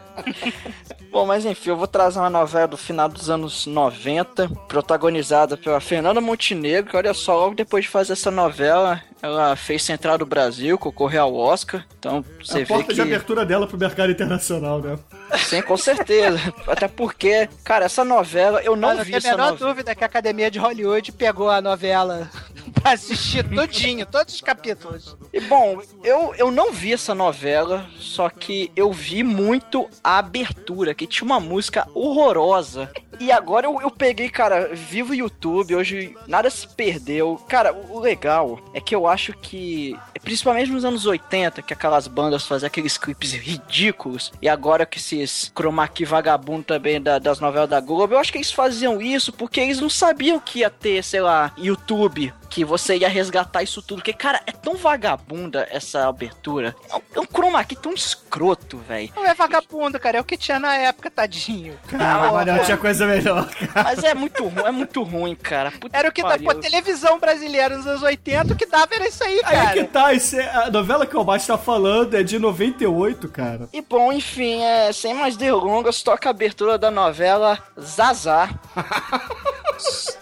[1.11, 5.81] Bom, mas enfim, eu vou trazer uma novela do final dos anos 90, protagonizada pela
[5.81, 10.27] Fernanda Montenegro, que olha só, logo depois de fazer essa novela, ela fez Central do
[10.27, 11.85] Brasil, concorreu ao Oscar.
[11.99, 12.95] Então, você a vê porta que...
[12.95, 14.99] de abertura dela pro mercado internacional, né?
[15.39, 16.39] Sim, com certeza.
[16.67, 19.71] Até porque, cara, essa novela, eu não não vi tem a menor novela.
[19.71, 22.31] dúvida que a Academia de Hollywood pegou a novela
[22.81, 25.17] pra assistir tudinho, todos os capítulos.
[25.33, 30.95] E bom, eu, eu não vi essa novela, só que eu vi muito a abertura,
[30.95, 32.91] que tinha uma música horrorosa.
[33.19, 37.41] E agora eu, eu peguei, cara, vivo YouTube, hoje nada se perdeu.
[37.49, 42.07] Cara, o, o legal é que eu acho que, principalmente nos anos 80, que aquelas
[42.07, 47.41] bandas faziam aqueles clipes ridículos, e agora que esses chroma key vagabundo também da- das
[47.41, 50.71] novelas da Globo, eu acho que eles faziam isso porque eles não sabiam que ia
[50.71, 53.99] ter, sei lá, YouTube, que você ia resgatar isso tudo.
[53.99, 56.75] Porque, cara, é tão vagabunda essa abertura.
[56.91, 59.11] É um, é um chroma key tão escroto, velho.
[59.17, 61.79] Não é vagabundo, cara, é o que tinha na época, tadinho.
[61.93, 63.85] Ah, Manel, tinha coisa melhor, cara.
[63.85, 65.71] Mas é muito ruim, é muito ruim, cara.
[65.71, 66.47] Puta Era o que da pariu.
[66.47, 69.73] pô, televisão brasileira nos anos 80, o que dava era isso aí, Aí cara.
[69.73, 73.69] que tá, isso é- a novela que o Almighty tá falando é de 98, cara.
[73.73, 78.51] E bom, enfim, é, sem mais delongas, toca a abertura da novela Zazá.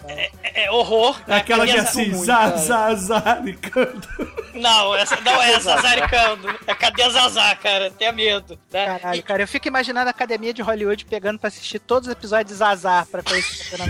[0.07, 1.17] É, é horror.
[1.27, 2.57] É aquela que é assim, ruim, zá, cara.
[2.57, 4.07] zá, zaricando.
[4.55, 6.59] Não, essa não é Zazaricando.
[6.65, 7.91] É cadê Zazá, cara?
[7.91, 8.57] Tenha medo.
[8.71, 8.85] Né?
[8.85, 12.51] Caralho, cara, eu fico imaginando a Academia de Hollywood pegando pra assistir todos os episódios
[12.51, 13.83] de Zazar pra conhecer o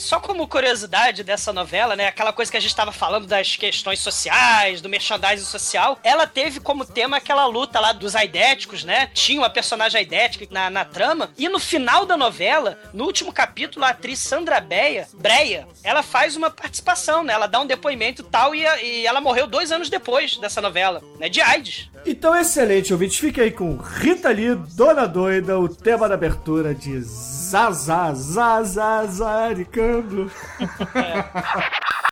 [0.00, 2.06] Só como curiosidade dessa novela, né?
[2.06, 6.58] Aquela coisa que a gente tava falando das questões sociais, do merchandising social, ela teve
[6.58, 9.10] como tema aquela luta lá dos aidéticos, né?
[9.12, 11.30] Tinha uma personagem aidética na, na trama.
[11.36, 16.34] E no final da novela, no último capítulo, a atriz Sandra Beia, Breia, ela faz
[16.34, 17.34] uma participação, né?
[17.34, 21.28] Ela dá um depoimento tal, e, e ela morreu dois anos depois dessa novela, né?
[21.28, 21.90] De AIDS.
[22.06, 23.20] Então, excelente, ouvinte.
[23.20, 27.02] Fica aí com Rita Lee, Dona Doida, o tema da abertura de
[27.50, 29.04] Zazá, Zazá,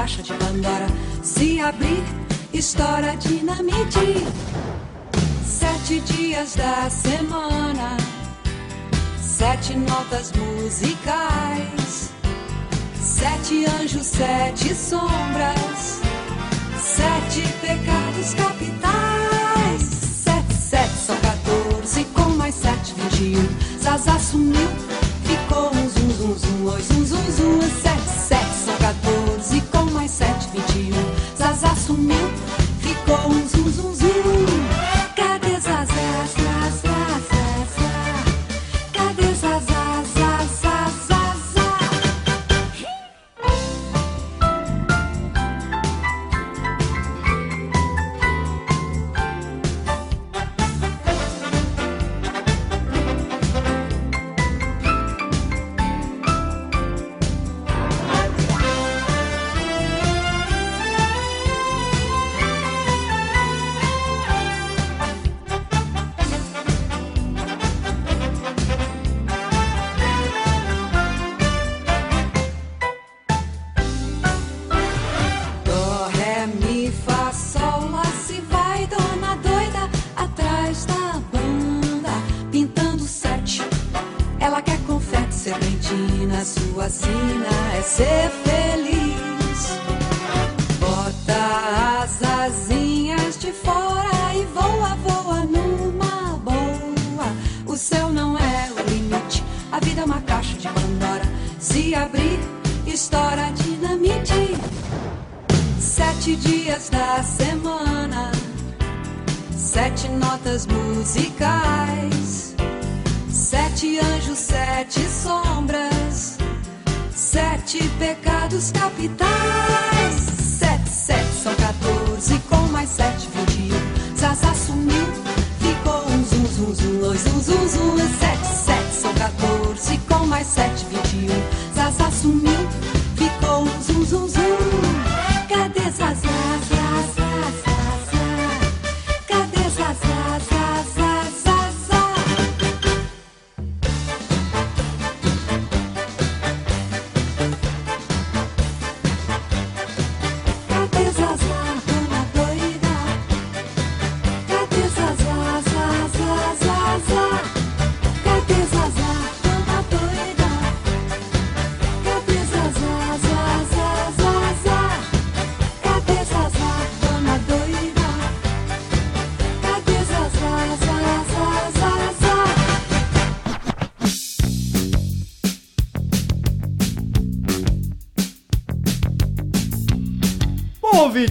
[0.00, 0.86] caixa de Pandora.
[1.22, 2.02] Se abrir,
[2.54, 4.24] estoura dinamite.
[5.44, 7.98] Sete dias da semana,
[9.20, 12.12] sete notas musicais,
[12.98, 16.00] sete anjos, sete sombras,
[16.78, 19.82] sete pecados capitais.
[20.24, 23.82] Sete, sete são 14, com mais sete, 21.
[23.82, 25.19] Zaza sumiu, um
[26.20, 27.60] zum, zum, oi, zum, zum, zum.
[27.62, 28.76] Sete, sete são
[29.38, 30.92] 14, com mais sete, 21.
[31.36, 32.14] Zaza sumiu,
[32.80, 34.99] ficou um zum, zum, zum.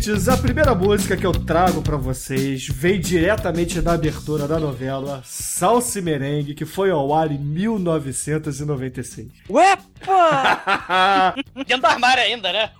[0.09, 5.21] Ouvintes, a primeira música que eu trago pra vocês vem diretamente da abertura da novela
[5.25, 9.27] Salsa e Merengue, que foi ao ar em 1996.
[9.49, 11.35] Uepa!
[11.67, 12.71] Dentro do armário ainda, né?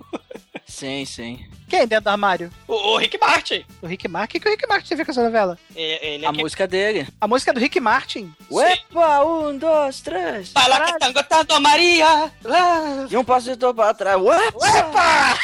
[0.66, 1.38] sim, sim.
[1.68, 2.50] Quem é dentro do armário?
[2.66, 3.64] O, o Rick Martin.
[3.80, 4.38] O Rick Martin?
[4.38, 5.56] O que, que o Rick Martin tem a ver com essa novela?
[5.76, 7.06] É- Ele A aqui- música dele.
[7.20, 8.32] A música é do Rick Martin.
[8.50, 9.24] Uepa!
[9.24, 10.50] Um, dois, três.
[10.50, 12.32] Fala que tango tanto Maria.
[12.42, 13.06] Lá.
[13.08, 14.20] E um passito pra trás.
[14.20, 14.66] Uepa!
[14.78, 15.38] Epa!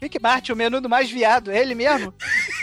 [0.00, 2.14] Rick Martin, o menudo mais viado, é ele mesmo?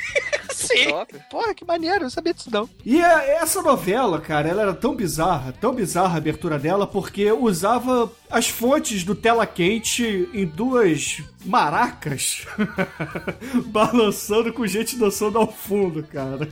[0.77, 0.89] Sim.
[0.89, 1.15] Top.
[1.29, 2.69] Porra, que maneiro, eu não sabia disso não.
[2.85, 7.31] E a- essa novela, cara, ela era tão bizarra, tão bizarra a abertura dela, porque
[7.31, 12.45] usava as fontes do tela quente em duas maracas
[13.67, 16.47] balançando com gente dançando ao fundo, cara.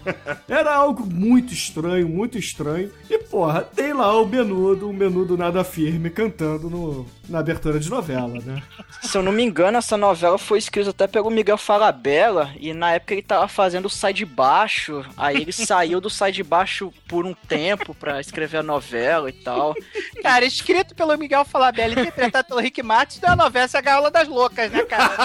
[0.47, 2.91] Era algo muito estranho, muito estranho.
[3.09, 7.89] E, porra, tem lá o menudo, o menudo nada firme, cantando no, na abertura de
[7.89, 8.61] novela, né?
[9.01, 12.51] Se eu não me engano, essa novela foi escrita até pelo Miguel Falabella.
[12.59, 15.05] E na época ele tava fazendo o Sai de Baixo.
[15.15, 19.33] Aí ele saiu do Sai de Baixo por um tempo pra escrever a novela e
[19.33, 19.73] tal.
[20.21, 23.77] Cara, escrito pelo Miguel Falabella e interpretado pelo Rick Martin, isso é a novela essa
[23.77, 25.15] é a Gaiola das Loucas, né, cara?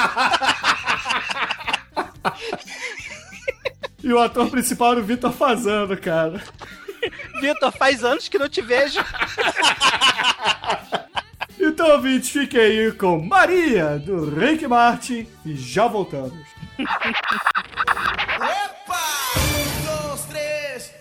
[4.04, 6.40] E o ator principal era o Vitor Fazano, cara.
[7.40, 9.00] Vitor, faz anos que não te vejo.
[11.58, 16.38] Então, ouvintes, fiquem aí com Maria, do Rick Martin, e já voltamos.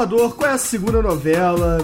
[0.00, 1.78] Exumador, qual é a segunda novela?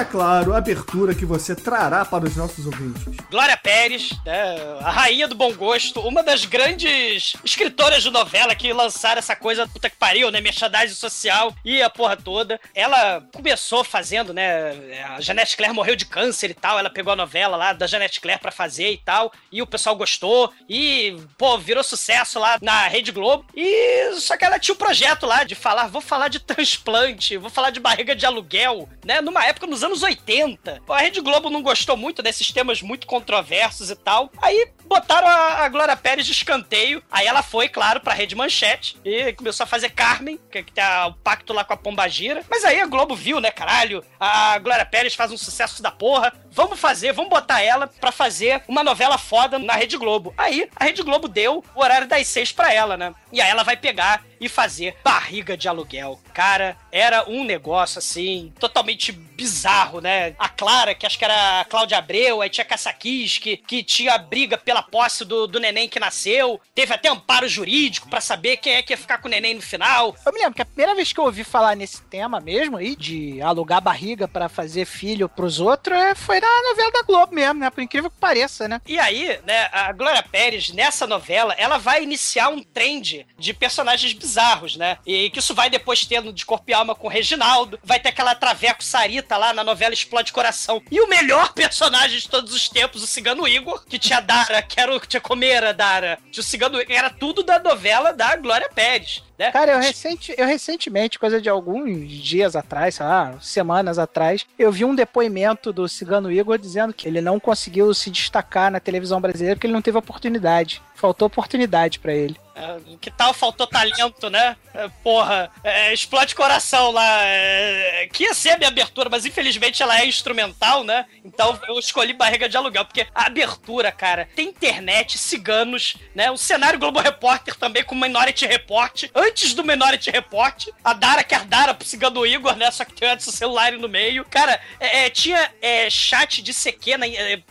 [0.00, 3.14] É claro, a abertura que você trará para os nossos ouvintes.
[3.30, 8.72] Glória Pérez, né, a rainha do bom gosto, uma das grandes escritoras de novela que
[8.72, 12.58] lançaram essa coisa puta que pariu, né, merchandising social e a porra toda.
[12.74, 17.16] Ela começou fazendo, né, a Janete Claire morreu de câncer e tal, ela pegou a
[17.16, 21.58] novela lá da Janete Claire pra fazer e tal, e o pessoal gostou e, pô,
[21.58, 23.44] virou sucesso lá na Rede Globo.
[23.54, 27.50] E só que ela tinha um projeto lá de falar, vou falar de transplante, vou
[27.50, 30.82] falar de barriga de aluguel, né, numa época nos anos 80.
[30.86, 34.30] Pô, a Rede Globo não gostou muito desses temas muito controversos e tal.
[34.40, 37.02] Aí botaram a, Glória Pérez de escanteio.
[37.10, 41.06] Aí ela foi, claro, pra Rede Manchete e começou a fazer Carmen, que, tem a-
[41.08, 42.42] o pacto lá com a Pombagira.
[42.50, 44.04] Mas aí a Globo viu, né, caralho?
[44.18, 46.32] A Glória Pérez faz um sucesso da porra.
[46.50, 50.34] Vamos fazer, vamos botar ela pra fazer uma novela foda na Rede Globo.
[50.36, 53.14] Aí a Rede Globo deu o horário das seis pra ela, né?
[53.32, 56.18] E aí ela vai pegar e fazer barriga de aluguel.
[56.32, 60.34] Cara, era um negócio assim, totalmente bizarro, né?
[60.38, 64.16] A Clara, que acho que era a Cláudia Abreu, aí tinha Caçaquis, que, que tinha
[64.18, 66.60] briga pela posse do, do neném que nasceu.
[66.74, 69.62] Teve até amparo jurídico pra saber quem é que ia ficar com o neném no
[69.62, 70.14] final.
[70.24, 72.96] Eu me lembro que a primeira vez que eu ouvi falar nesse tema mesmo aí,
[72.96, 77.60] de alugar barriga pra fazer filho pros outros, é, foi na novela da Globo mesmo,
[77.60, 77.70] né?
[77.70, 78.80] Por incrível que pareça, né?
[78.86, 84.12] E aí, né, a Glória Pérez, nessa novela, ela vai iniciar um trend de personagens
[84.12, 84.29] bizarros,
[84.76, 84.98] né?
[85.06, 88.34] E que isso vai depois tendo de corpo e alma com Reginaldo, vai ter aquela
[88.34, 90.82] Traveco Sarita lá na novela Explode Coração.
[90.90, 94.80] E o melhor personagem de todos os tempos, o Cigano Igor, que tinha Dara, que
[94.80, 98.68] era o que tinha Comeira Dara, tinha o Cigano era tudo da novela da Glória
[98.74, 99.22] Pérez.
[99.40, 99.50] Né?
[99.52, 104.70] Cara, eu, recente, eu recentemente, coisa de alguns dias atrás, sei lá, semanas atrás, eu
[104.70, 109.18] vi um depoimento do Cigano Igor dizendo que ele não conseguiu se destacar na televisão
[109.18, 110.82] brasileira porque ele não teve oportunidade.
[111.00, 112.36] Faltou oportunidade pra ele.
[112.60, 114.54] É, que tal faltou talento, né?
[114.74, 117.24] É, porra, é, explode coração lá.
[117.24, 121.06] é, que ia ser a minha abertura, mas infelizmente ela é instrumental, né?
[121.24, 126.30] Então eu escolhi barriga de aluguel, porque a abertura, cara, tem internet, ciganos, né?
[126.30, 129.04] O cenário Globo Repórter também com Minority Report.
[129.14, 132.70] Antes do Minority Report, a Dara quer Dara pro cigano Igor, né?
[132.70, 134.24] Só que tem antes o celular no meio.
[134.26, 135.50] Cara, é, é, tinha
[135.90, 136.92] chat de CQ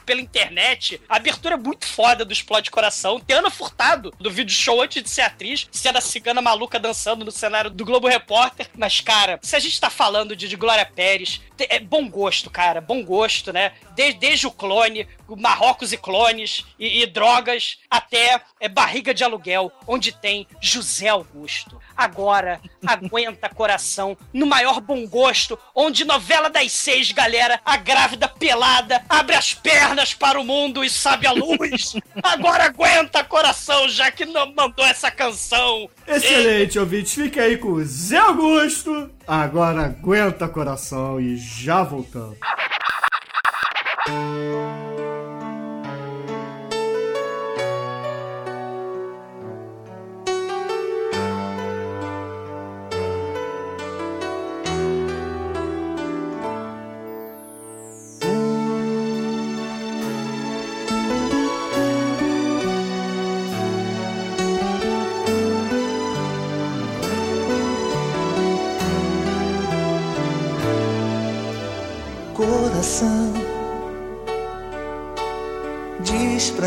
[0.06, 1.02] pela internet.
[1.10, 3.20] A abertura é muito foda do Explode Coração.
[3.20, 7.26] Tem Ana Furtado, do vídeo show antes de ser atriz, sendo a cigana maluca dançando
[7.26, 8.68] no cenário do Globo Repórter.
[8.78, 12.80] Mas, cara, se a gente tá falando de, de Glória Pérez, é bom gosto, cara,
[12.82, 13.72] bom gosto, né?
[13.96, 15.08] De- desde o clone,
[15.38, 21.80] Marrocos e clones e, e drogas, até é, barriga de aluguel, onde tem José Augusto.
[21.96, 29.04] Agora, aguenta coração, no maior bom gosto, onde novela das seis, galera, a grávida pelada
[29.10, 31.96] abre as pernas para o mundo e sabe a luz.
[32.24, 35.90] Agora aguenta coração, já que não mandou essa canção.
[36.08, 37.14] Excelente, ouvintes.
[37.14, 39.10] Fique aí com o Zé Augusto.
[39.28, 42.38] Agora aguenta coração e já voltamos.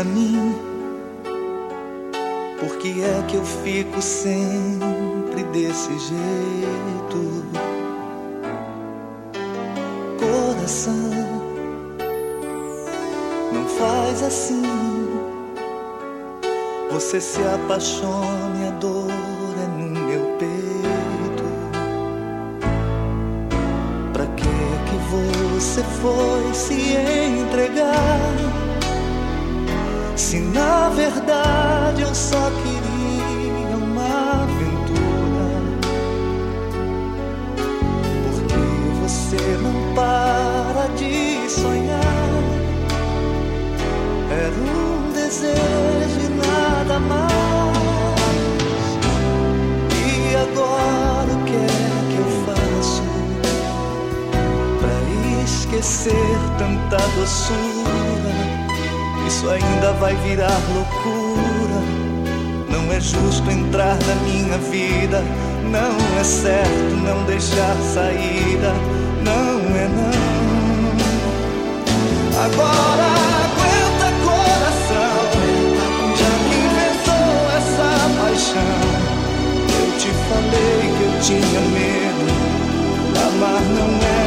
[0.03, 0.55] Mim,
[2.59, 7.43] por que é que eu fico sempre desse jeito?
[10.19, 10.93] Coração,
[13.51, 14.63] não faz assim.
[16.91, 21.43] Você se apaixone, a dor é no meu peito.
[24.13, 27.82] Pra que que você foi se entregar?
[30.33, 35.47] Se na verdade eu só queria uma aventura.
[38.31, 38.55] Porque
[39.03, 42.41] você não para de sonhar.
[44.31, 47.77] Era um desejo e nada mais.
[50.01, 51.67] E agora o que é
[52.09, 53.03] que eu faço
[54.79, 54.97] pra
[55.43, 58.52] esquecer tanta doçura?
[59.33, 61.81] Isso ainda vai virar loucura.
[62.69, 65.23] Não é justo entrar na minha vida.
[65.71, 68.71] Não é certo não deixar saída.
[69.23, 70.13] Não é não.
[72.45, 73.07] Agora
[73.43, 75.17] aguenta coração.
[76.15, 77.89] Já que inventou essa
[78.21, 78.83] paixão.
[79.79, 82.27] Eu te falei que eu tinha medo.
[83.17, 84.22] Amar não é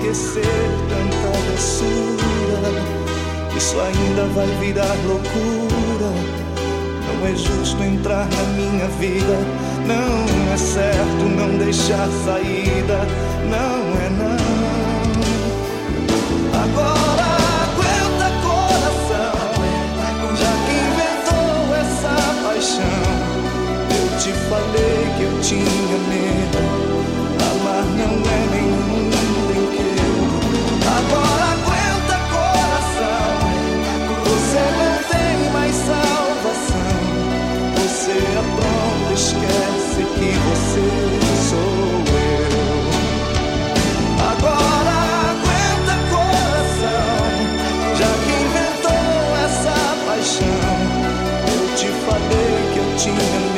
[0.00, 2.72] esquecer tanta doçura?
[3.56, 6.10] Isso ainda vai virar loucura.
[7.06, 9.38] Não é justo entrar na minha vida.
[9.86, 13.06] Não é certo não deixar saída.
[13.44, 14.40] Não é não.
[16.62, 17.26] Agora
[17.64, 19.34] aguenta coração.
[20.36, 23.10] Já que inventou essa paixão.
[23.90, 26.69] Eu te falei que eu tinha medo.
[53.00, 53.49] Falei que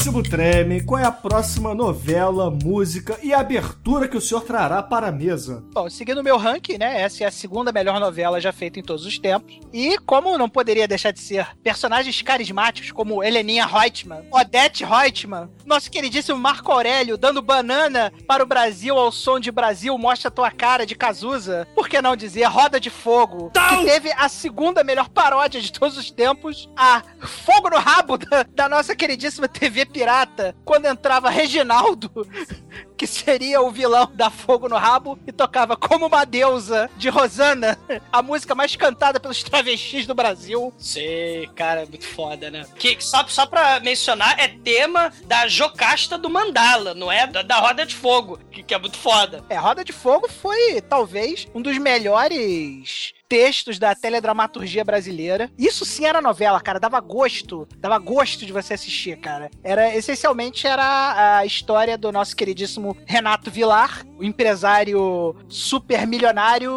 [0.00, 5.08] Caríssimo Treme, qual é a próxima novela, música e abertura que o senhor trará para
[5.08, 5.62] a mesa?
[5.74, 7.02] Bom, seguindo o meu ranking, né?
[7.02, 9.60] Essa é a segunda melhor novela já feita em todos os tempos.
[9.74, 15.90] E como não poderia deixar de ser, personagens carismáticos como Heleninha Reutemann, Odete Reutemann, nosso
[15.90, 20.86] queridíssimo Marco Aurélio dando banana para o Brasil ao som de Brasil, mostra tua cara
[20.86, 21.68] de Cazuza.
[21.74, 25.98] Por que não dizer Roda de Fogo, que teve a segunda melhor paródia de todos
[25.98, 32.10] os tempos, a Fogo no Rabo da, da nossa queridíssima TV pirata quando entrava Reginaldo,
[32.96, 37.78] que seria o vilão da Fogo no Rabo, e tocava Como uma Deusa de Rosana,
[38.12, 40.72] a música mais cantada pelos travestis do Brasil.
[40.78, 42.66] Sei, cara, muito foda, né?
[42.76, 47.26] Que só, só pra mencionar, é tema da Jocasta do Mandala, não é?
[47.26, 49.44] Da, da Roda de Fogo, que, que é muito foda.
[49.48, 55.48] É, Roda de Fogo foi talvez um dos melhores textos da teledramaturgia brasileira.
[55.56, 59.48] Isso sim era novela, cara, dava gosto, dava gosto de você assistir, cara.
[59.62, 66.72] Era essencialmente era a história do nosso queridíssimo Renato Vilar, o empresário super milionário,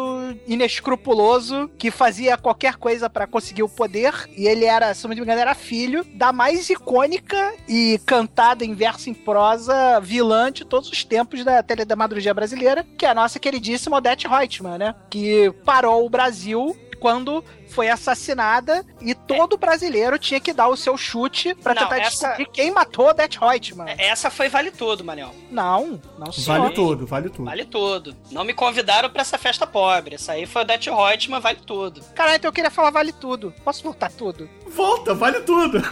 [0.46, 5.20] inescrupuloso, que fazia qualquer coisa para conseguir o poder, e ele era, se não me
[5.20, 10.88] engano, era filho da mais icônica e cantada em verso em prosa vilã de todos
[10.88, 14.94] os tempos da teledramaturgia brasileira, que é a nossa queridíssima Odete Reutemann, né?
[15.10, 16.43] Que parou o Brasil
[17.00, 21.98] quando foi assassinada e todo brasileiro tinha que dar o seu chute pra Não, tentar
[21.98, 23.94] essa- descobrir quem matou Odete Reutemann.
[23.98, 25.34] Essa foi Vale Tudo, Manel.
[25.50, 26.56] Não, não só.
[26.56, 27.44] Vale tudo, vale tudo.
[27.44, 28.16] Vale tudo.
[28.30, 30.14] Não me convidaram pra essa festa pobre.
[30.14, 32.00] Essa aí foi o Dete Reutemann, vale tudo.
[32.14, 33.52] Caralho, então eu queria falar vale tudo.
[33.62, 34.48] Posso voltar tudo?
[34.68, 35.82] Volta, vale tudo.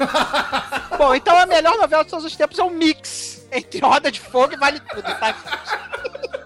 [0.96, 4.18] Bom, então a melhor novela de todos os tempos é um mix entre Roda de
[4.20, 5.34] Fogo e Vale Tudo, tá?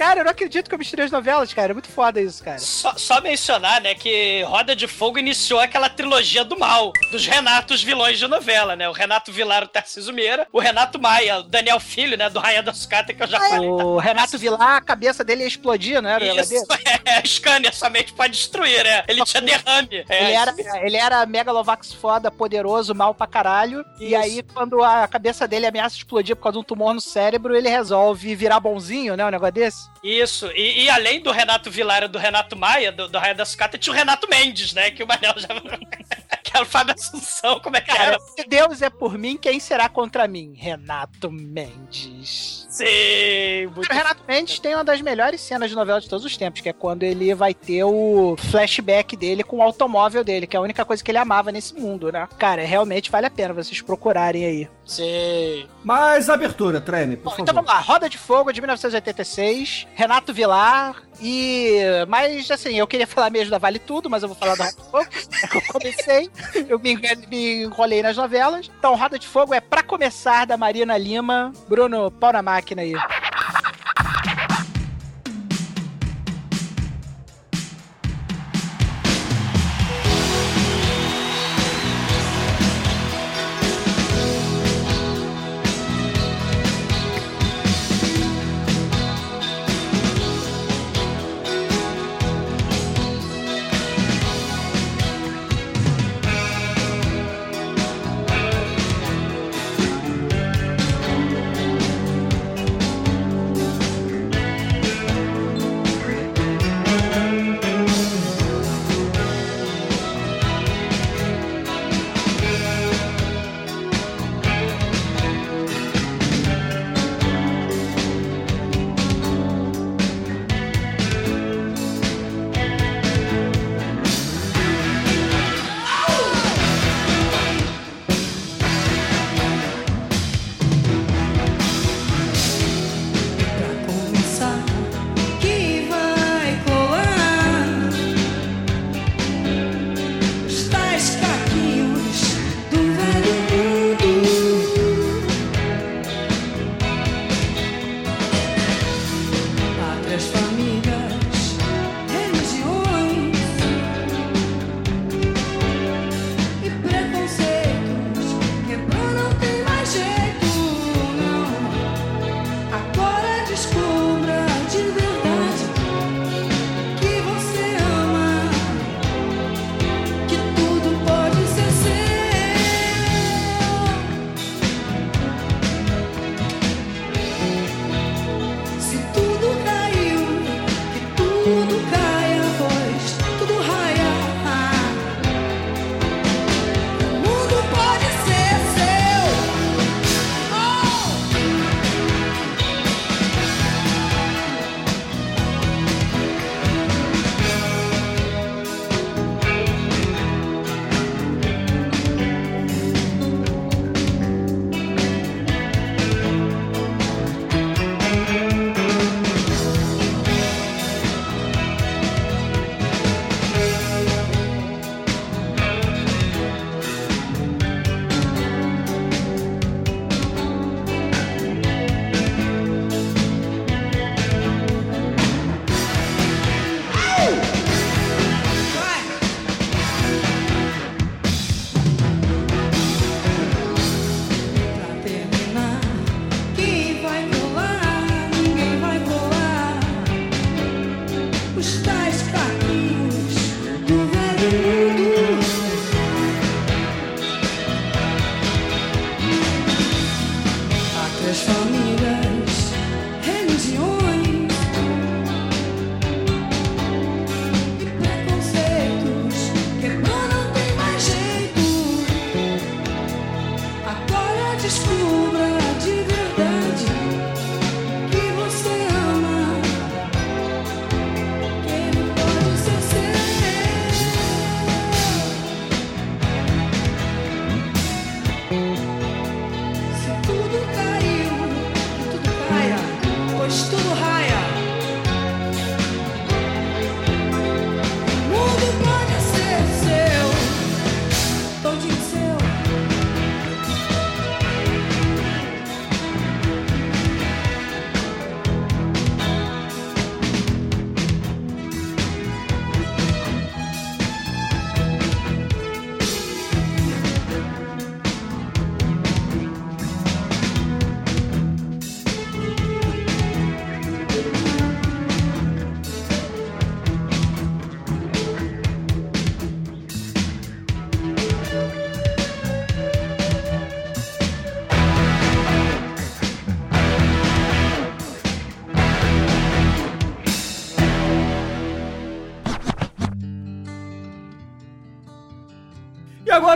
[0.00, 1.72] Cara, eu não acredito que eu misturei as novelas, cara.
[1.72, 2.58] É muito foda isso, cara.
[2.58, 7.82] Só, só mencionar, né, que Roda de Fogo iniciou aquela trilogia do mal, dos Renatos
[7.82, 8.88] vilões de novela, né?
[8.88, 12.62] O Renato Vilar, o Tarcísio Meira, o Renato Maia, o Daniel Filho, né, do Rainha
[12.62, 13.68] da Sucata, que eu já falei.
[13.68, 16.66] O Renato Vilar, a cabeça dele ia explodir, negócio Isso,
[17.04, 19.04] é, Scanner somente pode destruir, né?
[19.06, 20.06] Ele tinha derrame.
[20.08, 23.84] É, Ele era, ele era Megalovax foda, poderoso, mal pra caralho.
[23.98, 27.54] E aí, quando a cabeça dele ameaça explodir por causa de um tumor no cérebro,
[27.54, 29.26] ele resolve virar bonzinho, né?
[29.26, 29.89] Um negócio desse.
[30.02, 33.44] Isso, e, e além do Renato Vilar e do Renato Maia, do, do Raia da
[33.44, 34.90] Sucata, tinha o Renato Mendes, né?
[34.90, 35.48] Que o Manel já.
[36.42, 38.18] que era o Fábio Assunção, como é que era?
[38.18, 40.54] se Deus é por mim, quem será contra mim?
[40.56, 42.66] Renato Mendes.
[42.70, 46.36] Sim, muito O Renato Mendes tem uma das melhores cenas de novela de todos os
[46.36, 50.56] tempos, que é quando ele vai ter o flashback dele com o automóvel dele, que
[50.56, 52.26] é a única coisa que ele amava nesse mundo, né?
[52.38, 54.68] Cara, realmente vale a pena vocês procurarem aí.
[54.90, 55.68] Sim.
[55.84, 57.42] Mais abertura, Treme, por Bom, favor.
[57.42, 61.78] então vamos lá, Roda de Fogo de 1986, Renato Vilar e.
[62.08, 64.76] Mas assim, eu queria falar mesmo da Vale Tudo, mas eu vou falar da Roda
[64.76, 65.06] de Fogo.
[65.54, 66.30] Eu comecei,
[66.68, 66.96] eu me,
[67.28, 68.70] me enrolei nas novelas.
[68.78, 71.52] Então, Roda de Fogo é Pra Começar da Marina Lima.
[71.68, 72.94] Bruno, pau na máquina aí.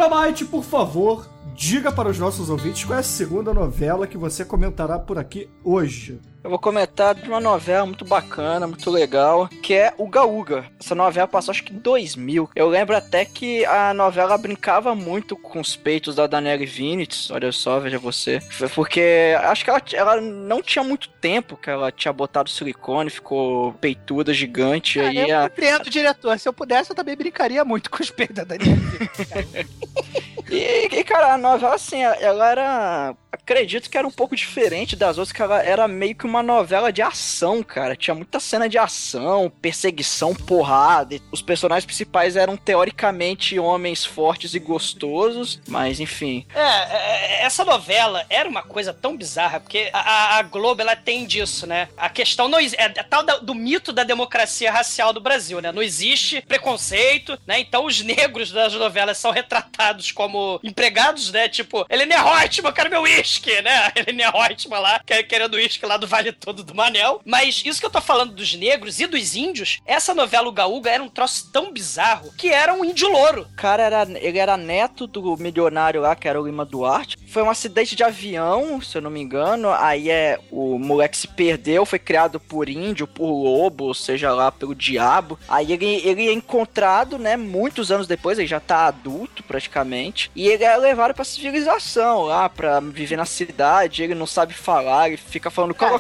[0.05, 4.19] E Mike, por favor, diga para os nossos ouvintes qual é a segunda novela que
[4.19, 6.21] você comentará por aqui hoje.
[6.55, 10.65] Vou comentar de uma novela muito bacana, muito legal, que é o Gaúga.
[10.79, 12.49] Essa novela passou acho que em 2000.
[12.55, 17.51] Eu lembro até que a novela brincava muito com os peitos da Daniela Vinitz, olha
[17.51, 18.39] só, veja você.
[18.39, 23.11] Foi Porque acho que ela, ela não tinha muito tempo que ela tinha botado silicone,
[23.11, 25.01] ficou peituda, gigante.
[25.01, 26.39] Cara, aí eu a, compreendo, diretor.
[26.39, 28.79] Se eu pudesse, eu também brincaria muito com os peitos da Daniela.
[30.51, 33.17] E, e, cara, a novela, assim, ela era.
[33.35, 36.93] Acredito que era um pouco diferente das outras, que ela era meio que uma novela
[36.93, 37.97] de ação, cara.
[37.97, 41.17] Tinha muita cena de ação, perseguição, porrada.
[41.31, 46.47] Os personagens principais eram teoricamente homens fortes e gostosos, mas enfim.
[46.55, 51.27] É, é, essa novela era uma coisa tão bizarra, porque a, a- Globo, ela tem
[51.27, 51.89] disso, né?
[51.97, 55.73] A questão não é, é tal do mito da democracia racial do Brasil, né?
[55.73, 57.59] Não existe preconceito, né?
[57.61, 61.49] Então os negros das novelas são retratados como empregados, né?
[61.49, 62.15] Tipo, Helena
[62.63, 63.91] eu quero meu uísque, né?
[63.97, 67.21] Helena Reutemann lá, que- querendo uísque lá do Vale Todo do Manel.
[67.25, 71.03] Mas isso que eu tô falando dos negros e dos índios, essa novela, Gaúga, era
[71.03, 73.47] um troço tão bizarro que era um índio louro.
[73.57, 77.17] Cara era, ele era neto do milionário lá, que era o Lima Duarte.
[77.29, 79.71] Foi um acidente de avião, se eu não me engano.
[79.73, 84.75] Aí é o moleque se perdeu, foi criado por índio, por lobo, seja lá, pelo
[84.75, 85.39] diabo.
[85.49, 90.31] Aí ele, ele é encontrado, né, muitos anos depois, ele já tá adulto praticamente.
[90.35, 94.03] E ele é levado pra civilização lá, pra viver na cidade.
[94.03, 95.75] Ele não sabe falar, ele fica falando.
[95.75, 95.99] "Cala-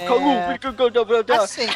[1.44, 1.66] Assim,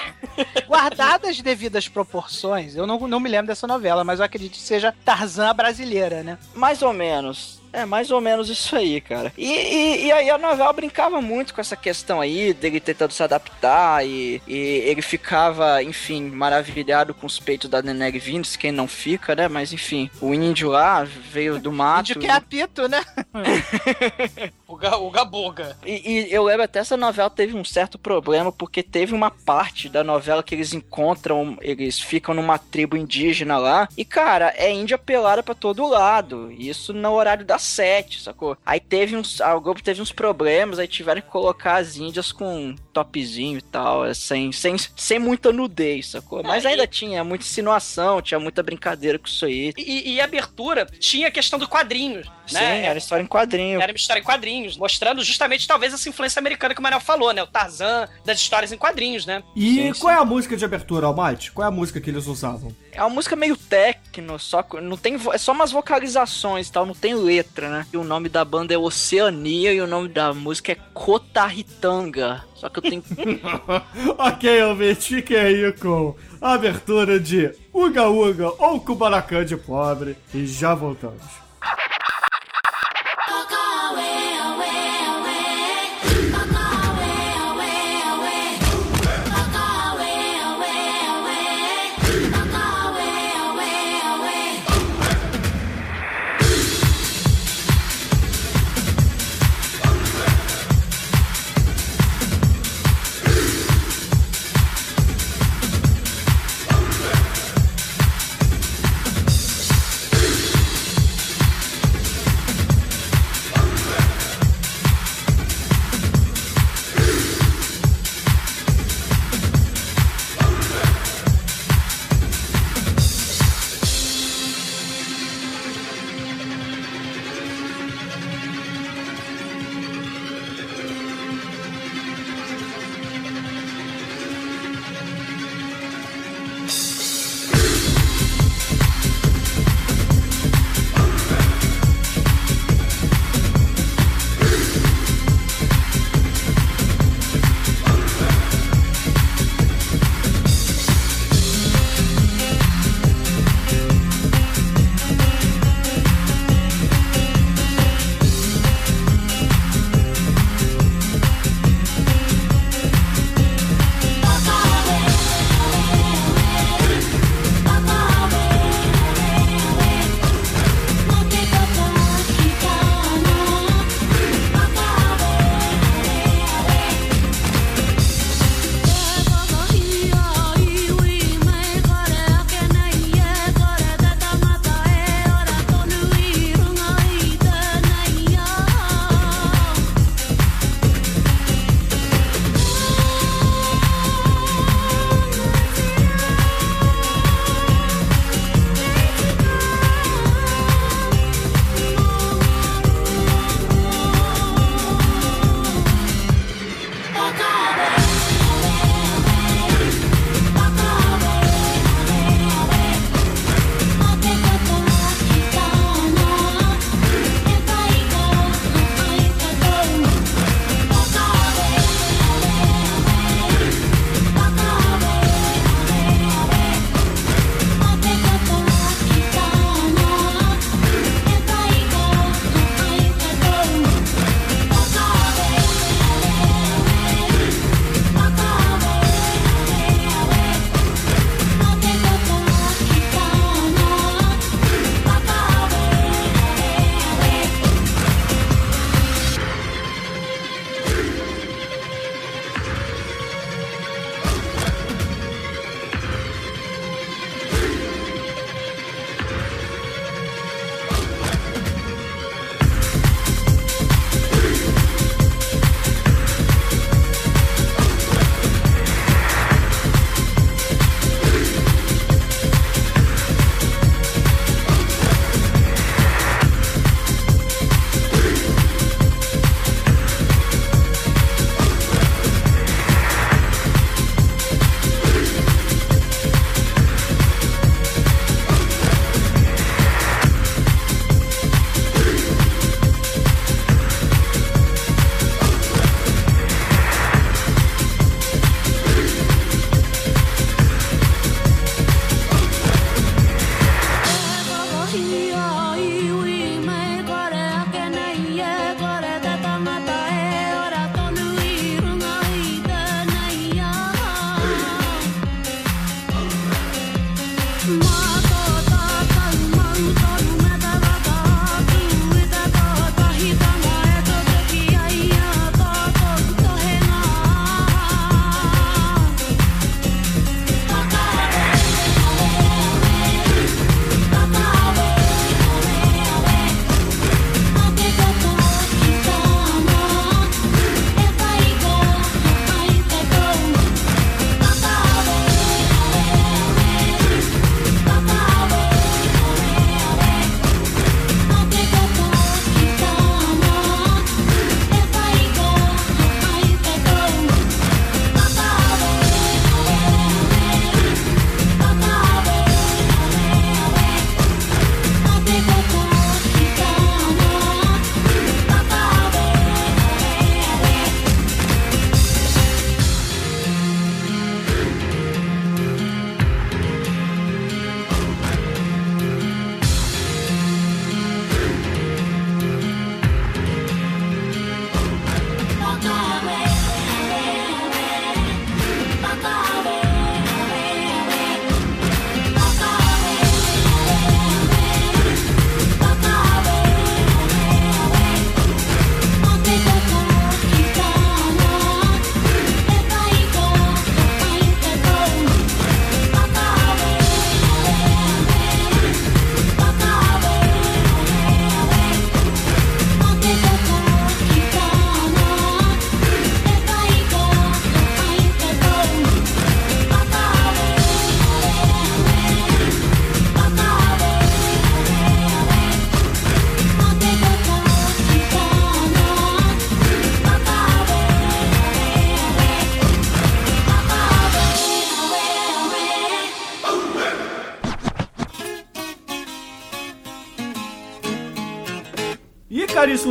[0.67, 4.59] guardadas as devidas proporções, eu não, não me lembro dessa novela, mas eu acredito que
[4.61, 6.39] seja Tarzan brasileira, né?
[6.55, 7.58] Mais ou menos.
[7.73, 9.33] É mais ou menos isso aí, cara.
[9.37, 13.23] E, e, e aí a novela brincava muito com essa questão aí, dele tentando se
[13.23, 18.89] adaptar e, e ele ficava, enfim, maravilhado com os peitos da Neneg Vindes, quem não
[18.89, 19.49] fica, né?
[19.49, 22.11] Mas enfim, o índio lá veio do mato.
[22.11, 23.05] Índio que é apito, né?
[24.69, 25.79] O, ga, o Gabuga.
[25.85, 29.89] E, e eu lembro até essa novela teve um certo problema, porque teve uma parte
[29.89, 34.99] da novela que eles encontram, eles ficam numa tribo indígena lá, e cara, é índia
[34.99, 36.53] pelada pra todo lado.
[36.53, 38.57] Isso no horário sete, sacou?
[38.65, 39.41] Aí teve uns.
[39.41, 42.75] A Globo teve uns problemas, aí tiveram que colocar as índias com
[43.05, 46.43] topzinho e tal, é, sem, sem, sem muita nudez, sacou?
[46.43, 49.73] Mas Ah, ainda tinha muita insinuação, tinha muita brincadeira com isso aí.
[49.77, 52.87] E, e a abertura tinha a questão do quadrinho, Sim, né?
[52.87, 53.81] era história em quadrinho.
[53.81, 57.33] Era uma história em quadrinhos, mostrando justamente talvez essa influência americana que o Manel falou,
[57.33, 57.43] né?
[57.43, 59.43] O Tarzan das histórias em quadrinhos, né?
[59.55, 61.53] E Sim, qual é a música de abertura, Almighty?
[61.53, 62.75] Qual é a música que eles usavam?
[62.93, 66.85] É uma música meio techno, só que não tem é só umas vocalizações e tal,
[66.85, 67.87] não tem letra, né?
[67.93, 72.45] E o nome da banda é Oceania e o nome da música é Kotaritanga.
[72.55, 72.83] Só que eu
[74.19, 80.47] ok, ouvinte, fiquem aí com a abertura de Uga Uga ou Kubanacan de Pobre e
[80.47, 81.48] já voltamos.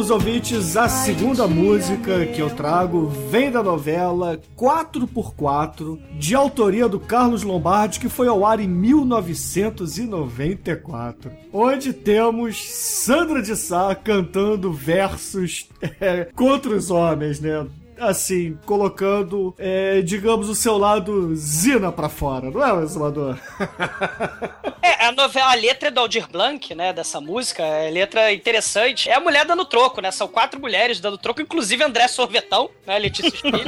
[0.08, 6.98] Caríssimos ouvintes, a segunda música que eu trago vem da novela 4x4, de autoria do
[7.00, 15.68] Carlos Lombardi, que foi ao ar em 1994, onde temos Sandra de Sá cantando versos
[16.00, 17.68] é, contra os homens, né?
[18.00, 23.38] Assim, colocando, é, digamos, o seu lado Zina pra fora, não é, Exumador?
[24.88, 29.10] É, a novela, a letra é do Aldir Blanc, né, dessa música, é letra interessante.
[29.10, 30.12] É a mulher dando troco, né?
[30.12, 33.66] São quatro mulheres dando troco, inclusive André Sorvetão, né, Letícia Spiller.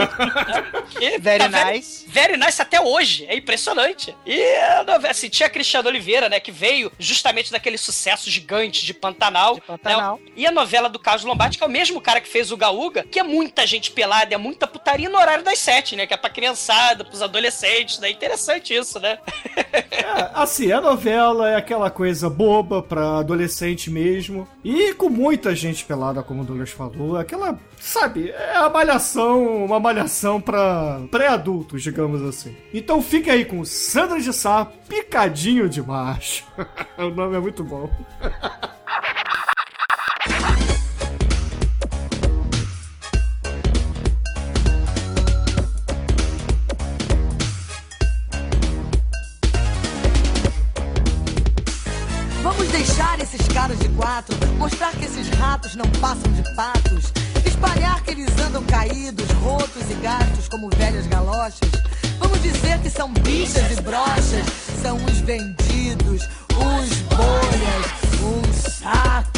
[0.99, 2.05] né, Very tá nice.
[2.07, 4.15] Very, very nice até hoje, é impressionante.
[4.26, 8.86] E a novela, assim, tinha a Cristiano Oliveira, né, que veio justamente daquele sucesso gigante
[8.86, 9.55] de Pantanal.
[9.55, 10.17] De Pantanal.
[10.24, 12.55] né, e a novela do Carlos Lombardi, que é o mesmo cara que fez o
[12.55, 16.13] Gaúga, que é muita gente pelada, é muita putaria no horário das sete, né, que
[16.13, 19.20] é pra criançada, pros adolescentes, né, interessante isso, né?
[19.91, 24.47] É, assim, a novela é aquela coisa boba pra adolescente mesmo.
[24.64, 27.18] E com muita gente pelada, como o Douglas falou.
[27.18, 32.55] Aquela, sabe, é a malhação, uma malhação pra pré-adultos, digamos assim.
[32.74, 36.45] Então fica aí com Sandra de Sá, Picadinho de Macho.
[36.97, 37.89] o nome é muito bom.
[54.20, 57.13] quatro, mostrar que esses ratos não passam de patos,
[57.45, 61.70] espalhar que eles andam caídos, rotos e gastos como velhas galochas.
[62.20, 64.45] Vamos dizer que são bichas e brochas,
[64.82, 67.86] são uns vendidos, uns bolhas,
[68.22, 69.30] um saco.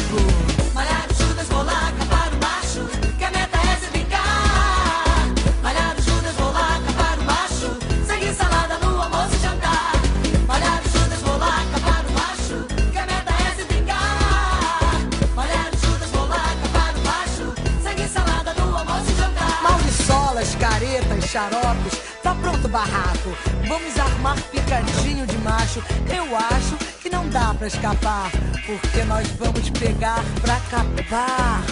[21.32, 23.30] Xaropes, tá pronto o barraco.
[23.66, 25.82] Vamos armar picadinho de macho.
[26.14, 28.30] Eu acho que não dá pra escapar,
[28.66, 31.62] porque nós vamos pegar pra capar.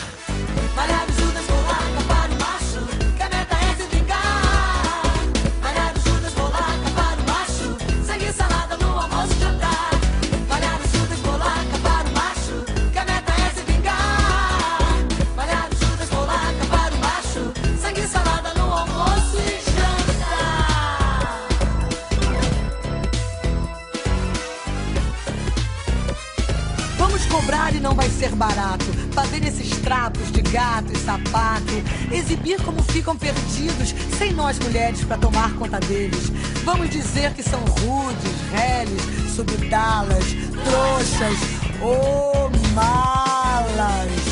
[0.74, 2.19] Malhado Judas, vou lá acabar
[29.90, 31.74] trapos de gato e sapato.
[32.12, 36.30] Exibir como ficam perdidos, sem nós mulheres pra tomar conta deles.
[36.64, 40.24] Vamos dizer que são rudes, reles, subdalas,
[40.64, 41.38] trouxas
[41.82, 44.29] ou malas.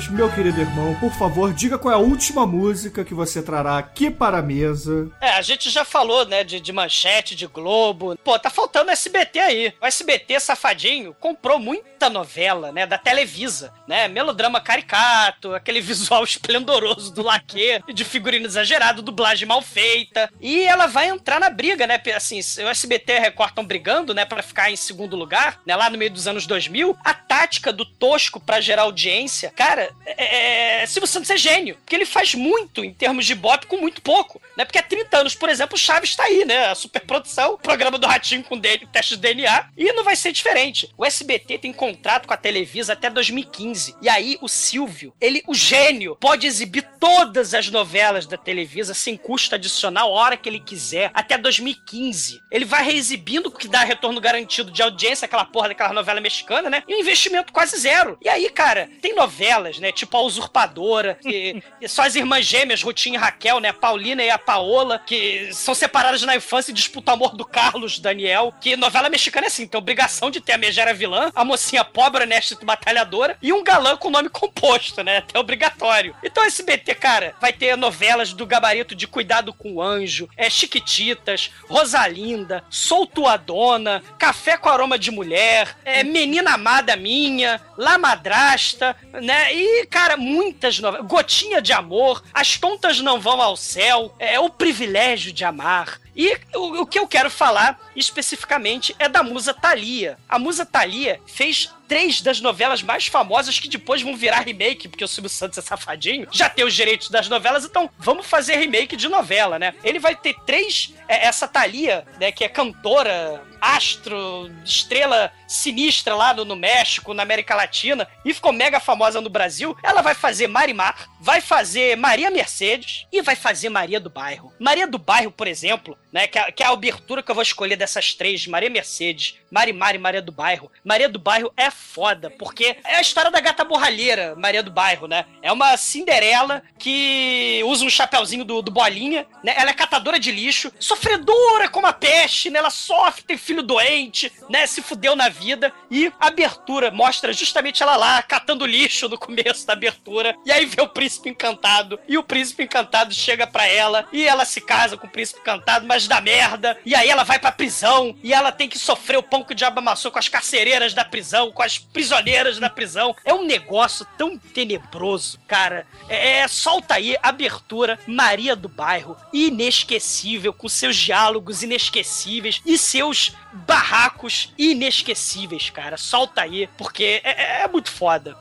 [0.00, 3.76] Douglas, meu querido irmão, por favor, diga qual é a última música que você trará
[3.76, 5.10] aqui para a mesa.
[5.20, 8.16] É, a gente já falou, né, de, de manchete, de Globo.
[8.24, 9.74] Pô, tá faltando SBT aí.
[9.80, 14.08] O SBT, safadinho, comprou muita novela, né, da Televisa, né?
[14.08, 20.30] Melodrama caricato, aquele visual esplendoroso do laque, de figurino exagerado, dublagem mal feita.
[20.40, 22.00] E ela vai entrar na briga, né?
[22.14, 25.76] Assim, o SBT e a Record estão brigando, né, pra ficar em segundo lugar, né,
[25.76, 26.96] lá no meio dos anos 2000.
[27.04, 31.94] A tática do tosco pra gerar audiência, cara, é, é Silvio Santos é gênio, porque
[31.94, 34.64] ele faz muito em termos de bop com muito pouco, né?
[34.64, 36.66] Porque há 30 anos, por exemplo, o Chaves tá aí, né?
[36.66, 40.32] A superprodução, o programa do Ratinho com dele, teste de DNA, e não vai ser
[40.32, 40.92] diferente.
[40.96, 43.96] O SBT tem contrato com a Televisa até 2015.
[44.02, 49.16] E aí o Silvio, ele, o gênio, pode exibir todas as novelas da Televisa sem
[49.16, 52.40] custo adicional a hora que ele quiser, até 2015.
[52.50, 56.82] Ele vai reexibindo, que dá retorno garantido de audiência, aquela porra daquela novela mexicana, né?
[56.86, 58.18] E um investimento quase zero.
[58.22, 59.92] E aí, cara, tem novelas, né?
[59.92, 63.70] Tipo A Usurpadora, que, só as irmãs gêmeas, Rutinha e Raquel, né?
[63.70, 67.44] A Paulina e a Paola, que são separadas na infância e disputam o amor do
[67.44, 68.54] Carlos Daniel.
[68.60, 72.22] Que novela mexicana é assim, tem obrigação de ter a megera vilã, a mocinha pobre,
[72.22, 75.18] honesta e batalhadora, e um galã com nome composto, né?
[75.18, 76.14] Até obrigatório.
[76.22, 80.48] Então esse BT, cara, vai ter novelas do gabarito de Cuidado com o Anjo, é
[80.50, 89.54] Chiquititas, Rosalinda, Soltuadona, Café com Aroma de Mulher, é Menina Amada Minha, La Madrasta, né?
[89.54, 91.06] E, cara, muitas novelas.
[91.06, 95.98] Gotinha de Amor, As Tontas Não Vão ao Céu, é O Privilégio de Amar.
[96.14, 100.18] E o, o que eu quero falar especificamente é da musa Thalia.
[100.28, 105.02] A musa Thalia fez três das novelas mais famosas que depois vão virar remake, porque
[105.02, 108.94] o Silvio Santos é safadinho, já tem os direitos das novelas, então vamos fazer remake
[108.94, 109.74] de novela, né?
[109.82, 116.32] Ele vai ter três, é, essa Thalia, né, que é cantora, astro, estrela sinistra lá
[116.32, 120.46] no, no México, na América Latina, e ficou mega famosa no Brasil, ela vai fazer
[120.46, 124.52] Marimar, vai fazer Maria Mercedes e vai fazer Maria do Bairro.
[124.60, 127.42] Maria do Bairro, por exemplo, né, que é, que é a abertura que eu vou
[127.42, 130.70] escolher dessas três, Maria Mercedes, Marimar e Maria do Bairro.
[130.84, 135.06] Maria do Bairro é foda, porque é a história da gata borralheira, Maria do Bairro,
[135.06, 135.24] né?
[135.42, 139.54] É uma Cinderela que usa um chapéuzinho do, do Bolinha, né?
[139.56, 142.58] Ela é catadora de lixo, sofredora como a peste, né?
[142.58, 144.66] Ela sofre, tem filho doente, né?
[144.66, 145.72] Se fudeu na vida.
[145.90, 150.36] E a abertura mostra justamente ela lá, catando lixo no começo da abertura.
[150.46, 151.98] E aí vê o príncipe encantado.
[152.06, 154.06] E o príncipe encantado chega pra ela.
[154.12, 156.78] E ela se casa com o príncipe encantado, mas dá merda.
[156.84, 158.16] E aí ela vai pra prisão.
[158.22, 161.04] E ela tem que sofrer o pão que o diabo amassou com as carcereiras da
[161.04, 163.14] prisão, com as prisioneiras da prisão.
[163.24, 165.86] É um negócio tão tenebroso, cara.
[166.08, 173.32] É, é solta aí, abertura, Maria do Bairro, inesquecível, com seus diálogos inesquecíveis e seus
[173.52, 175.96] barracos inesquecíveis, cara.
[175.96, 178.36] Solta aí, porque é, é muito foda.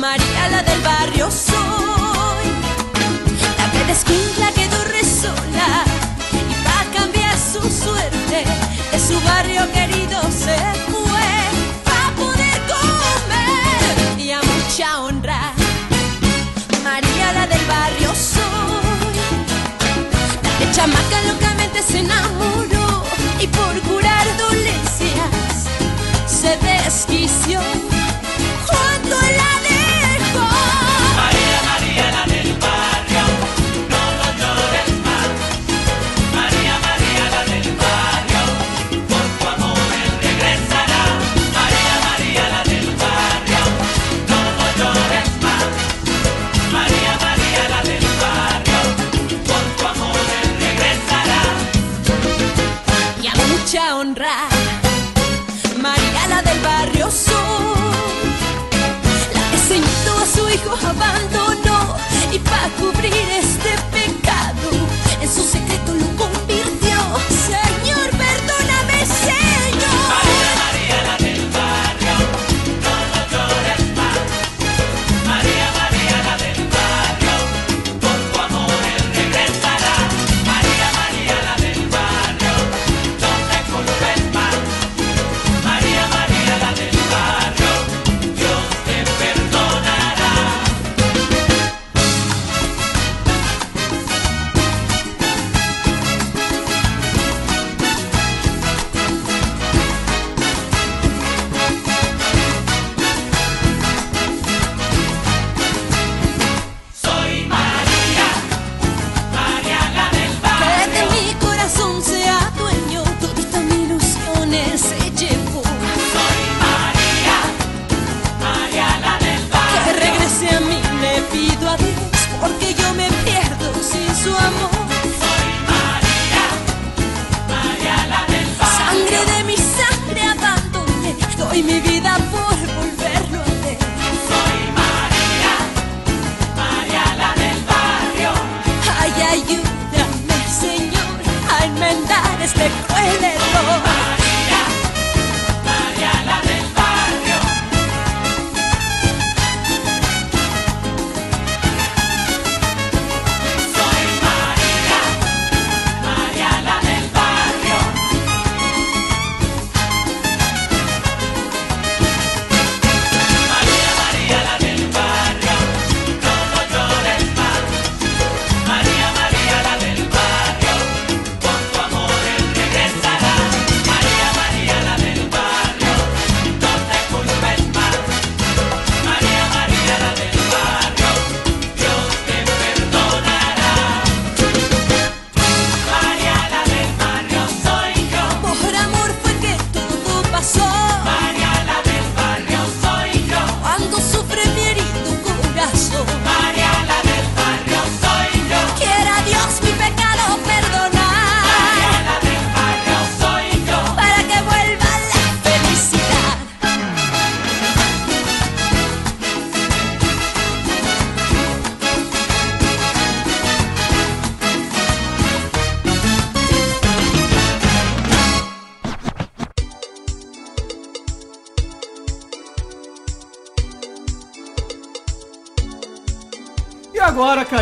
[0.00, 2.46] María la del barrio soy,
[3.58, 5.84] la que desquinta que duerme sola
[6.32, 8.44] y va a cambiar su suerte.
[8.90, 10.05] De su barrio querido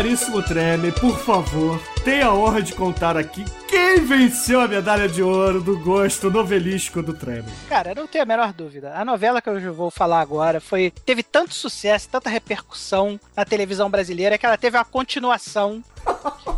[0.05, 5.23] caríssimo Treme, por favor, tenha a honra de contar aqui quem venceu a medalha de
[5.23, 7.51] ouro do gosto novelístico do Treme.
[7.67, 8.93] Cara, eu não tenho a menor dúvida.
[8.95, 13.89] A novela que eu vou falar agora foi teve tanto sucesso, tanta repercussão na televisão
[13.89, 15.83] brasileira que ela teve uma continuação.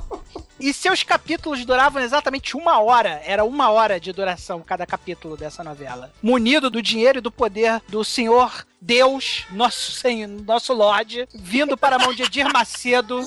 [0.60, 3.22] E seus capítulos duravam exatamente uma hora.
[3.24, 6.12] Era uma hora de duração cada capítulo dessa novela.
[6.22, 11.96] Munido do dinheiro e do poder do senhor Deus, nosso senhor, nosso Lorde, vindo para
[11.96, 13.22] a mão de Edir Macedo.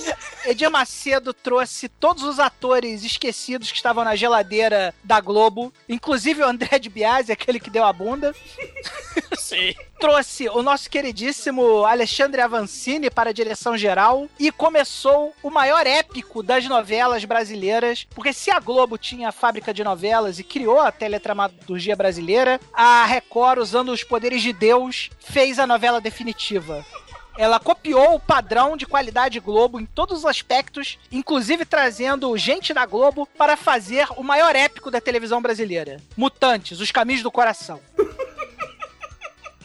[0.45, 6.47] Edir Macedo trouxe todos os atores esquecidos que estavam na geladeira da Globo, inclusive o
[6.49, 8.35] André de Biasi, aquele que deu a bunda.
[9.37, 9.75] Sim.
[9.99, 16.43] Trouxe o nosso queridíssimo Alexandre Avancini para a direção geral e começou o maior épico
[16.43, 20.91] das novelas brasileiras, porque se a Globo tinha a fábrica de novelas e criou a
[20.91, 26.85] teletramaturgia brasileira, a Record, usando os poderes de Deus, fez a novela definitiva.
[27.39, 32.85] Ela copiou o padrão de qualidade Globo em todos os aspectos, inclusive trazendo gente da
[32.85, 37.81] Globo para fazer o maior épico da televisão brasileira: Mutantes, Os Caminhos do Coração.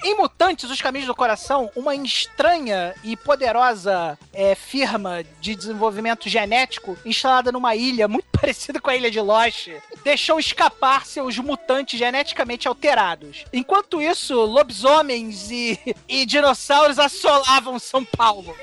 [0.06, 6.96] Em Mutantes, Os Caminhos do Coração, uma estranha e poderosa é, firma de desenvolvimento genético
[7.04, 9.70] instalada numa ilha muito parecida com a ilha de Lost
[10.04, 13.46] deixou escapar seus mutantes geneticamente alterados.
[13.52, 18.56] Enquanto isso, lobisomens e, e dinossauros assolavam São Paulo.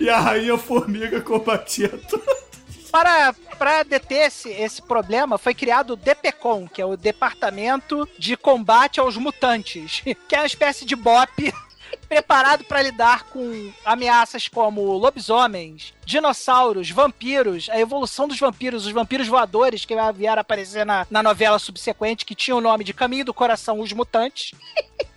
[0.00, 2.51] E a rainha formiga combatia tudo.
[2.92, 8.36] Para, para deter esse, esse problema, foi criado o DPCOM, que é o Departamento de
[8.36, 11.54] Combate aos Mutantes, que é uma espécie de BOP
[12.06, 19.26] preparado para lidar com ameaças como lobisomens, dinossauros, vampiros, a evolução dos vampiros, os vampiros
[19.26, 23.32] voadores que vieram aparecer na, na novela subsequente, que tinha o nome de Caminho do
[23.32, 24.52] Coração, os Mutantes.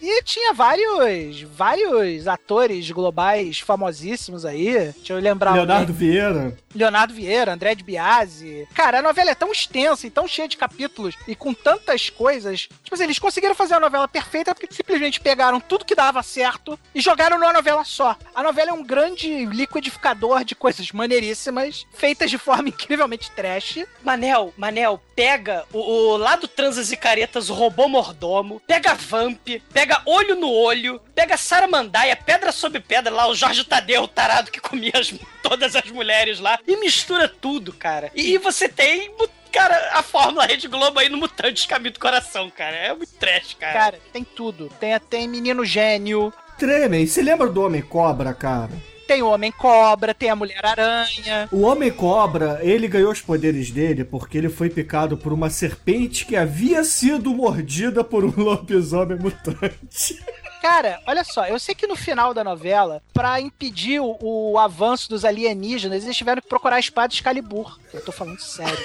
[0.00, 4.92] E tinha vários, vários atores globais famosíssimos aí.
[4.96, 5.52] Deixa eu lembrar.
[5.52, 6.10] Leonardo alguém.
[6.10, 6.56] Vieira.
[6.74, 8.66] Leonardo Vieira, André de Biasi.
[8.74, 12.68] Cara, a novela é tão extensa e tão cheia de capítulos e com tantas coisas.
[12.82, 16.78] Tipo assim, eles conseguiram fazer a novela perfeita porque simplesmente pegaram tudo que dava certo
[16.94, 18.16] e jogaram numa novela só.
[18.34, 23.84] A novela é um grande liquidificador de coisas maneiríssimas, feitas de forma incrivelmente trash.
[24.02, 29.89] Manel, Manel, pega o, o lado transas e caretas, o robô mordomo, pega Vamp, pega
[30.06, 34.60] olho no olho, pega Saramandaia, pedra sobre pedra lá, o Jorge Tadeu, o tarado que
[34.60, 35.12] comia as-
[35.42, 38.10] todas as mulheres lá, e mistura tudo, cara.
[38.14, 39.12] E, e você tem,
[39.52, 42.76] cara, a fórmula Rede Globo aí no Mutantes Caminho do Coração, cara.
[42.76, 43.72] É muito trash, cara.
[43.72, 44.68] Cara, tem tudo.
[44.80, 48.70] Tem, tem Menino Gênio, Tremem, você lembra do Homem Cobra, cara?
[49.10, 51.48] Tem o Homem Cobra, tem a Mulher Aranha.
[51.50, 56.24] O Homem Cobra, ele ganhou os poderes dele porque ele foi picado por uma serpente
[56.24, 60.16] que havia sido mordida por um lobisomem mutante.
[60.62, 65.08] Cara, olha só, eu sei que no final da novela, pra impedir o, o avanço
[65.08, 67.80] dos alienígenas, eles tiveram que procurar a espada Excalibur.
[67.92, 68.78] Eu tô falando sério.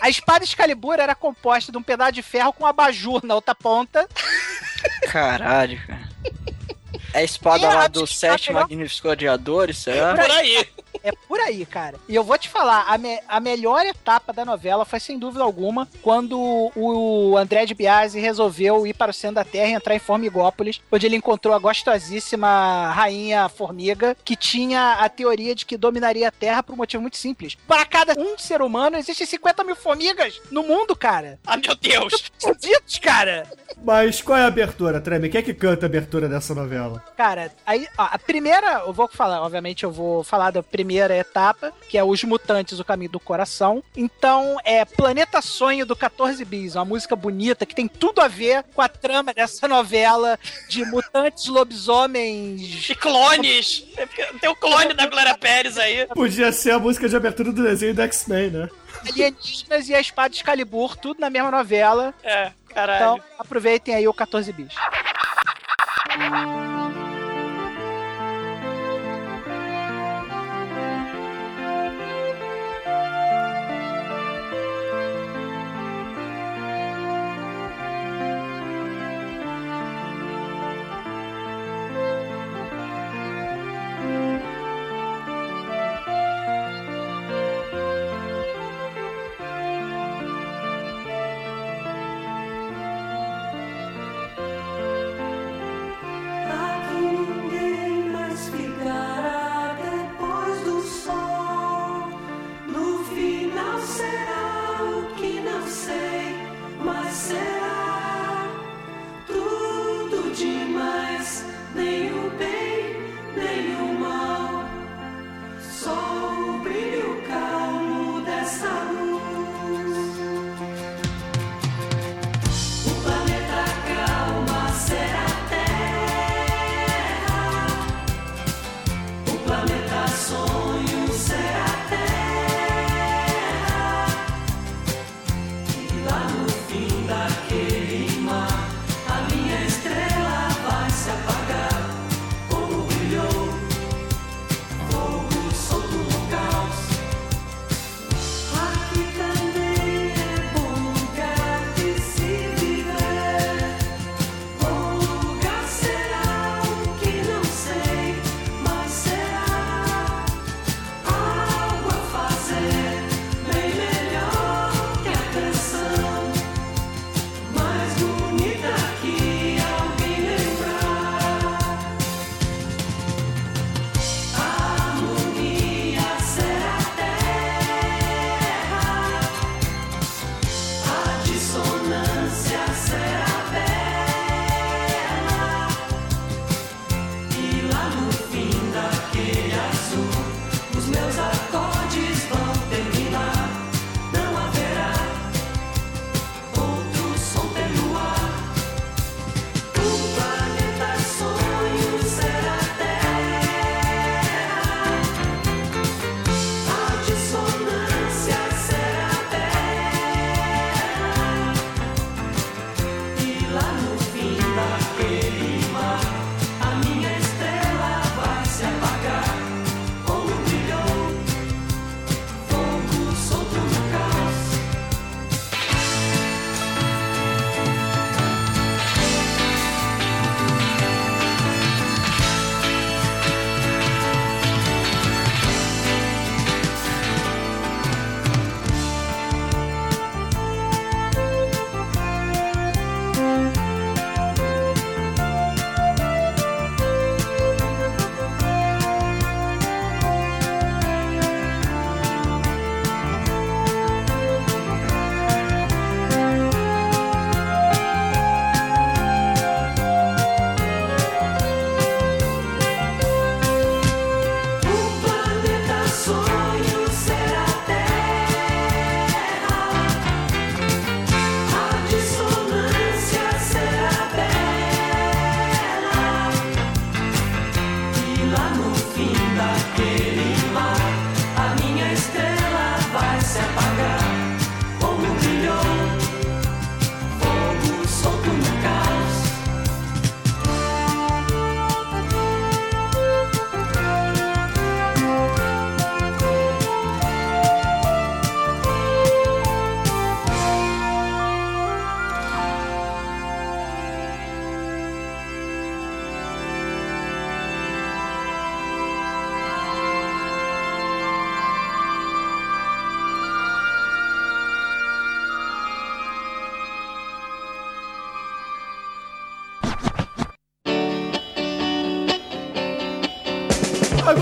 [0.00, 3.54] A espada Excalibur era composta de um pedaço de ferro com um abajur na outra
[3.54, 4.08] ponta.
[5.12, 6.08] Caralho, cara.
[7.12, 10.14] É a espada lá dos sete magníficos gladiadores, será?
[10.14, 10.66] Por aí.
[11.02, 11.96] É por aí, cara.
[12.08, 15.42] E eu vou te falar, a, me- a melhor etapa da novela foi, sem dúvida
[15.42, 16.38] alguma, quando
[16.76, 20.80] o André de Biasi resolveu ir para o centro da Terra e entrar em Formigópolis,
[20.92, 26.32] onde ele encontrou a gostosíssima rainha formiga, que tinha a teoria de que dominaria a
[26.32, 27.56] Terra por um motivo muito simples.
[27.66, 31.38] Para cada um ser humano, existem 50 mil formigas no mundo, cara.
[31.46, 32.30] Ah, meu Deus.
[32.38, 33.46] Fudidos, cara.
[33.82, 35.28] Mas qual é a abertura, Treme?
[35.28, 36.99] Quem é que canta a abertura dessa novela?
[37.16, 41.72] Cara, aí, ó, a primeira, eu vou falar, obviamente eu vou falar da primeira etapa,
[41.88, 43.82] que é Os Mutantes, o Caminho do Coração.
[43.96, 48.64] Então, é Planeta Sonho do 14 Bis, uma música bonita que tem tudo a ver
[48.74, 52.88] com a trama dessa novela de mutantes, lobisomens.
[52.88, 53.84] E clones.
[54.40, 56.06] Tem o clone da Glória Pérez aí.
[56.06, 58.68] Podia ser a música de abertura do desenho do X-Men, né?
[59.08, 62.14] Alienígenas e a espada Excalibur, tudo na mesma novela.
[62.22, 62.96] É, caralho.
[62.96, 64.74] Então, aproveitem aí o 14 bis.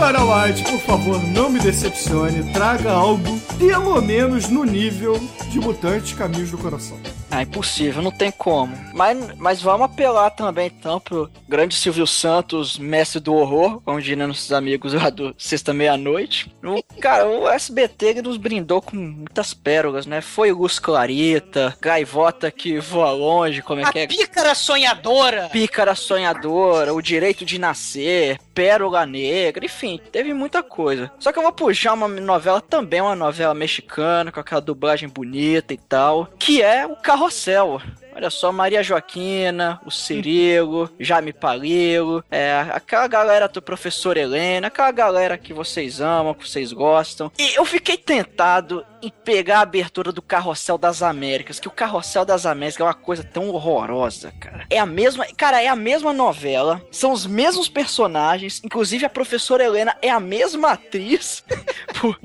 [0.09, 2.51] Agora, White, por favor, não me decepcione.
[2.55, 5.20] Traga algo, pelo menos no nível
[5.51, 6.98] de Mutantes Caminhos do Coração.
[7.30, 8.74] Ah, impossível, não tem como.
[8.94, 14.26] Mas, mas vamos apelar também, então, pro grande Silvio Santos, mestre do horror, como diriam
[14.28, 16.51] nossos amigos lá do Sexta Meia-Noite.
[16.64, 20.20] O- Cara, o SBT nos brindou com muitas pérolas, né?
[20.20, 24.06] Foi Luz Clarita, Gaivota que voa longe, como é A que é?
[24.06, 25.48] pícara sonhadora.
[25.51, 31.10] Pícara Sonhadora, O Direito de Nascer, Pérola Negra, enfim, teve muita coisa.
[31.20, 35.73] Só que eu vou puxar uma novela também, uma novela mexicana, com aquela dublagem bonita
[35.73, 37.81] e tal, que é o Carrossel.
[38.19, 44.90] Olha só, Maria Joaquina, o Cirilo, Jaime Palilo, é, aquela galera do professor Helena, aquela
[44.90, 47.31] galera que vocês amam, que vocês gostam.
[47.39, 52.24] E eu fiquei tentado em pegar a abertura do Carrossel das Américas, que o Carrossel
[52.24, 54.66] das Américas é uma coisa tão horrorosa, cara.
[54.69, 59.62] É a mesma, cara, é a mesma novela, são os mesmos personagens, inclusive a professora
[59.62, 61.45] Helena é a mesma atriz.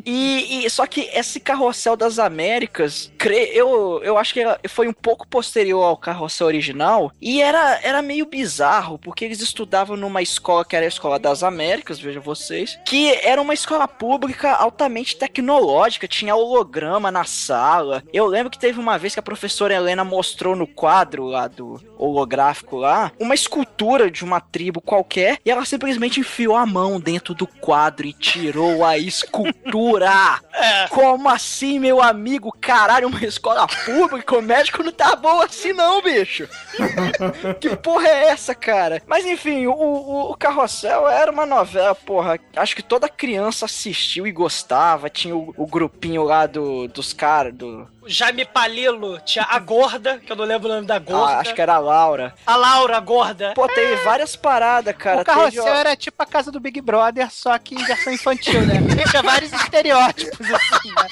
[0.05, 3.11] E, e- só que esse Carrossel das Américas,
[3.53, 8.25] eu, eu acho que foi um pouco posterior ao Carrossel original e era, era meio
[8.25, 13.13] bizarro, porque eles estudavam numa escola que era a Escola das Américas, vejam vocês, que
[13.23, 18.03] era uma escola pública altamente tecnológica, tinha holograma na sala.
[18.13, 21.81] Eu lembro que teve uma vez que a professora Helena mostrou no quadro lá do
[22.05, 27.33] holográfico lá, uma escultura de uma tribo qualquer, e ela simplesmente enfiou a mão dentro
[27.33, 30.11] do quadro e tirou a escultura.
[30.89, 32.51] Como assim, meu amigo?
[32.59, 36.47] Caralho, uma escola pública, o médico não tá bom assim não, bicho.
[37.59, 39.01] que porra é essa, cara?
[39.07, 44.27] Mas enfim, o, o, o Carrossel era uma novela, porra, acho que toda criança assistiu
[44.27, 45.09] e gostava.
[45.09, 47.87] Tinha o, o grupinho lá do, dos caras, do...
[48.07, 51.35] Jaime Palilo tinha a gorda, que eu não lembro o nome da gorda.
[51.35, 52.33] Ah, acho que era a Laura.
[52.45, 53.53] A Laura, a gorda.
[53.53, 55.21] Pô, teve várias paradas, cara.
[55.21, 58.61] o carrossel Teve, era tipo a casa do Big Brother, só que em versão infantil,
[58.61, 58.75] né?
[59.09, 61.07] Tinha vários estereótipos, assim, né?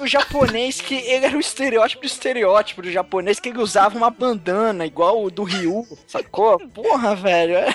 [0.00, 4.10] o japonês que ele era o estereótipo do estereótipo do japonês que ele usava uma
[4.10, 6.58] bandana igual o do Ryu, sacou?
[6.68, 7.56] Porra, velho.
[7.56, 7.74] é.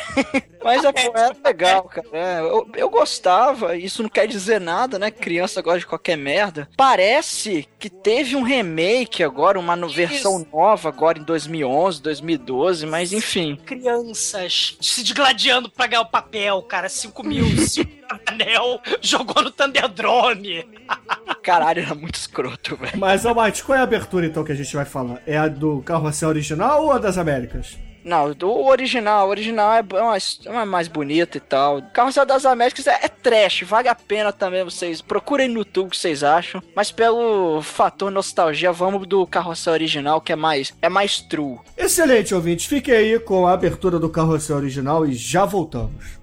[0.63, 2.07] Mas é, era legal, cara.
[2.11, 5.11] É, eu, eu gostava, isso não quer dizer nada, né?
[5.11, 6.67] Criança gosta de qualquer merda.
[6.75, 13.11] Parece que teve um remake agora, uma no- versão nova agora em 2011, 2012, mas
[13.14, 13.56] enfim.
[13.65, 16.90] Crianças se desgladiando pra ganhar o papel, cara.
[16.90, 17.91] 5 mil, 5
[18.27, 20.68] anel, jogou no Thunderdrome.
[21.41, 22.98] Caralho, era muito escroto, velho.
[22.98, 25.22] Mas, Almighty, qual é a abertura então que a gente vai falar?
[25.27, 27.77] É a do Carrossel original ou a das Américas?
[28.06, 31.82] Não, do original, o original é, é uma, é mais bonita e tal.
[31.91, 35.02] Carrossel das Américas é, é trash, vale a pena também vocês.
[35.02, 36.61] Procurem no YouTube o que vocês acham.
[36.76, 41.57] Mas pelo fator nostalgia, vamos do Carrossel original, que é mais, é mais true.
[41.76, 42.68] Excelente, ouvintes.
[42.68, 46.19] Fiquem aí com a abertura do Carrossel original e já voltamos.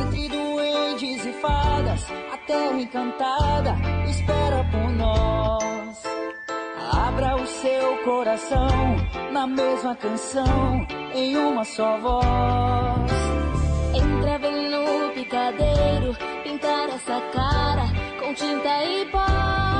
[0.00, 2.00] Entre duendes e fadas,
[2.32, 3.85] a terra encantada
[7.66, 8.68] seu coração
[9.32, 13.12] na mesma canção, em uma só voz.
[13.92, 17.86] Entra no picadeiro, pintar essa cara
[18.20, 19.75] com tinta e pó.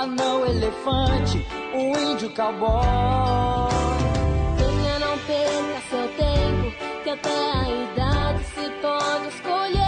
[0.00, 2.80] Anão elefante, o índio cowboy.
[4.56, 6.74] Venha, não perca seu tempo,
[7.04, 9.79] que até a idade se pode escolher.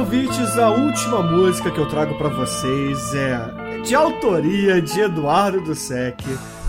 [0.00, 6.24] Ouvintes, a última música que eu trago pra vocês é de autoria de Eduardo Dussek,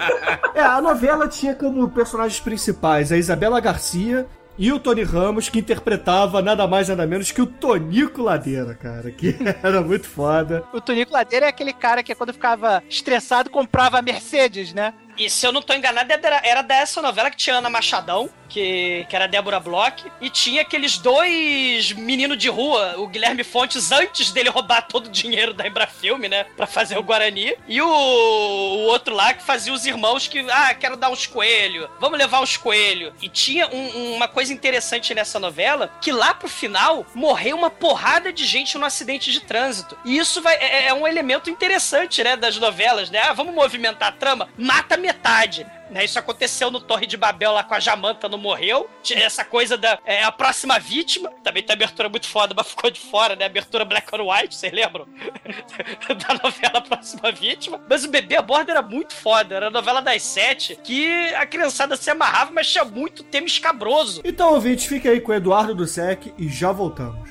[0.54, 4.26] é, a novela tinha como personagens principais a Isabela Garcia
[4.62, 9.10] e o Tony Ramos, que interpretava nada mais nada menos que o Tonico Ladeira, cara,
[9.10, 10.62] que era muito foda.
[10.72, 14.94] O Tonico Ladeira é aquele cara que quando ficava estressado comprava Mercedes, né?
[15.18, 19.06] E se eu não tô enganado, era, era dessa novela que tinha Ana Machadão, que,
[19.08, 24.30] que era Débora Bloch, e tinha aqueles dois meninos de rua, o Guilherme Fontes, antes
[24.30, 26.44] dele roubar todo o dinheiro da Embrafilme, né?
[26.56, 27.54] Pra fazer o Guarani.
[27.66, 31.88] E o, o outro lá que fazia os irmãos que, ah, quero dar uns coelhos,
[31.98, 33.12] vamos levar uns coelhos.
[33.22, 38.32] E tinha um- uma coisa interessante nessa novela, que lá pro final morreu uma porrada
[38.32, 39.96] de gente no acidente de trânsito.
[40.04, 43.20] E isso vai, é, é um elemento interessante, né, das novelas, né?
[43.20, 45.66] Ah, vamos movimentar a trama, mata metade.
[45.92, 48.88] Né, isso aconteceu no Torre de Babel lá com a Jamanta, não morreu.
[49.10, 51.30] Essa coisa da é, a próxima vítima.
[51.44, 53.44] Também tem abertura muito foda, mas ficou de fora, né?
[53.44, 55.06] Abertura Black and White, vocês lembram?
[56.26, 57.80] da novela Próxima Vítima.
[57.88, 59.54] Mas o Bebê a Bordo era muito foda.
[59.54, 64.22] Era a novela das sete que a criançada se amarrava, mas tinha muito tema escabroso.
[64.24, 67.30] Então, ouvintes, fique aí com o Eduardo Dussek e já voltamos.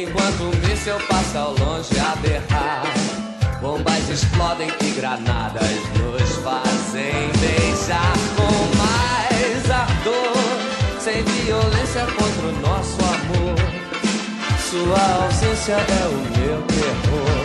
[0.00, 2.84] Enquanto um míssel passa ao longe a berrar.
[3.60, 11.00] Bombas explodem e granadas nos fazem beijar com mais ardor.
[11.00, 13.58] Sem violência contra o nosso amor.
[14.70, 17.42] Sua ausência é o meu terror.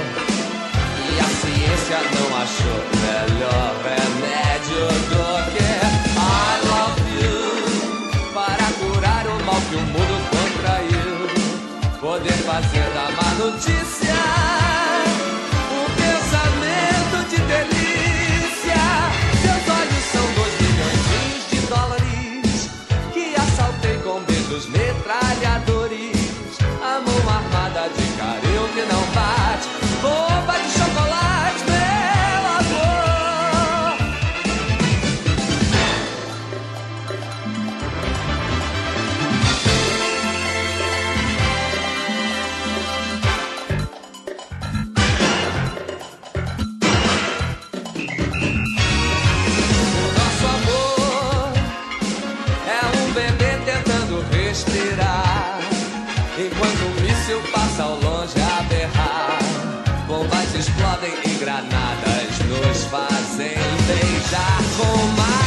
[1.09, 5.69] E a ciência não achou melhor remédio do que
[6.19, 11.13] I love you para curar o mal que o mundo contraiu.
[11.99, 12.32] Poder
[60.63, 65.42] explodem e granadas nos fazem beijar com mais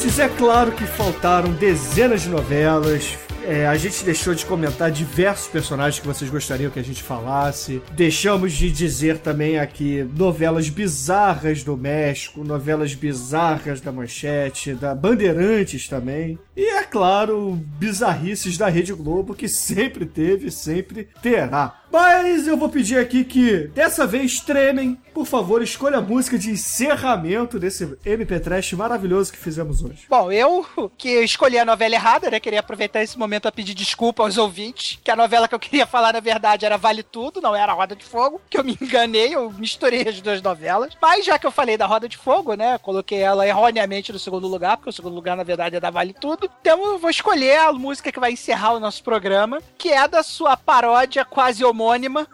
[0.00, 3.18] ouvintes, é claro que faltaram dezenas de novelas.
[3.44, 7.82] É, a gente deixou de comentar diversos personagens que vocês gostariam que a gente falasse.
[7.92, 15.88] Deixamos de dizer também aqui novelas bizarras do México, novelas bizarras da Manchete, da Bandeirantes
[15.88, 16.38] também.
[16.56, 21.79] E, é claro, bizarrices da Rede Globo, que sempre teve e sempre terá.
[21.90, 24.98] Mas eu vou pedir aqui que, dessa vez, tremem.
[25.12, 30.06] Por favor, escolha a música de encerramento desse MP Trash maravilhoso que fizemos hoje.
[30.08, 30.64] Bom, eu
[30.96, 32.38] que escolhi a novela errada, né?
[32.38, 35.84] Queria aproveitar esse momento a pedir desculpa aos ouvintes, que a novela que eu queria
[35.86, 39.34] falar, na verdade, era Vale Tudo, não era Roda de Fogo, que eu me enganei,
[39.34, 40.96] eu misturei as duas novelas.
[41.02, 42.78] Mas já que eu falei da Roda de Fogo, né?
[42.78, 46.14] Coloquei ela erroneamente no segundo lugar, porque o segundo lugar, na verdade, é da Vale
[46.14, 46.48] Tudo.
[46.60, 50.22] Então eu vou escolher a música que vai encerrar o nosso programa, que é da
[50.22, 51.79] sua paródia quase homônima,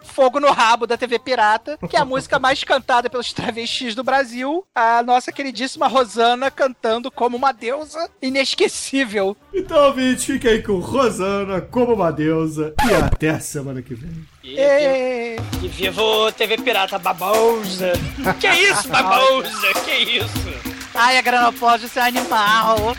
[0.03, 4.03] Fogo no Rabo, da TV Pirata, que é a música mais cantada pelos travestis do
[4.03, 9.37] Brasil, a nossa queridíssima Rosana cantando como uma deusa inesquecível.
[9.53, 12.73] Então, ouvinte, fique aí com Rosana como uma deusa.
[12.89, 14.25] E até a semana que vem.
[14.43, 17.93] E, e, e viva o TV Pirata babosa.
[18.39, 19.73] que isso, babosa?
[19.85, 20.77] Que isso?
[20.93, 22.95] Ai, a granopólise é animal.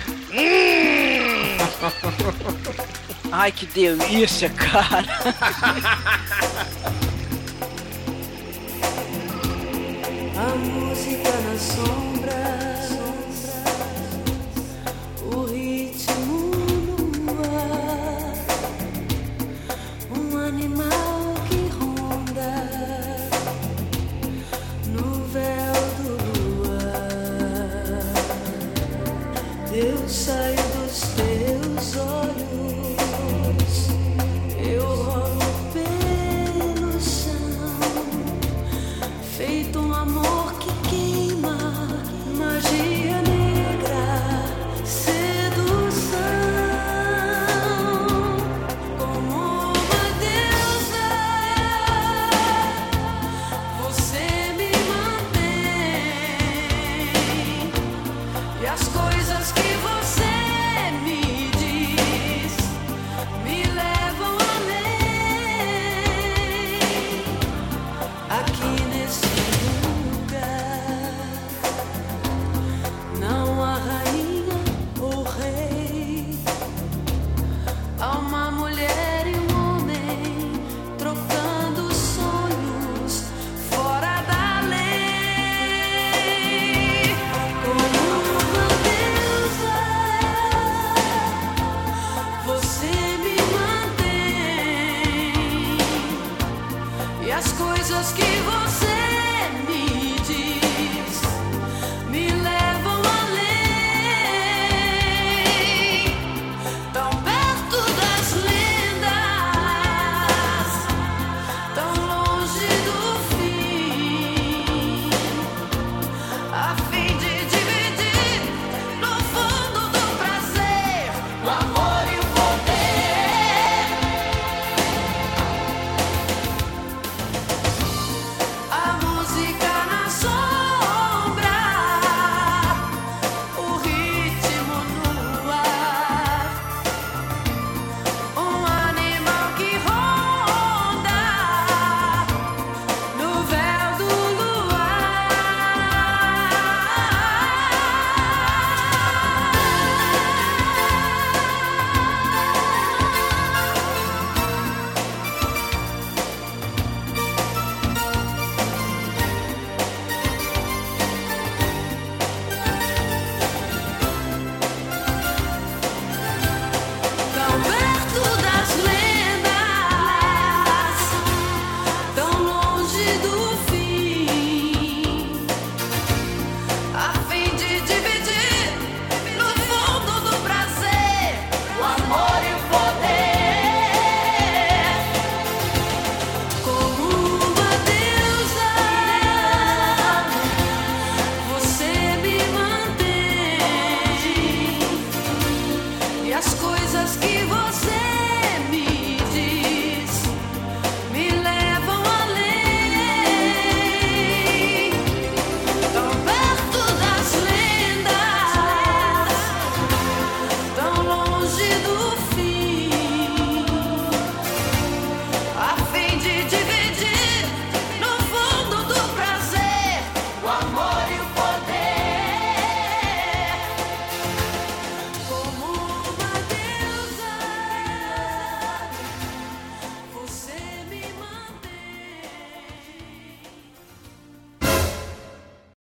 [3.31, 5.07] Ai, que delícia, cara.
[10.37, 12.91] A música nas sombras,
[15.33, 16.53] o ritmo
[20.17, 22.53] um animal que ronda
[24.87, 26.13] no véu do
[26.63, 26.89] luar.
[29.73, 32.58] Eu saio dos teus olhos,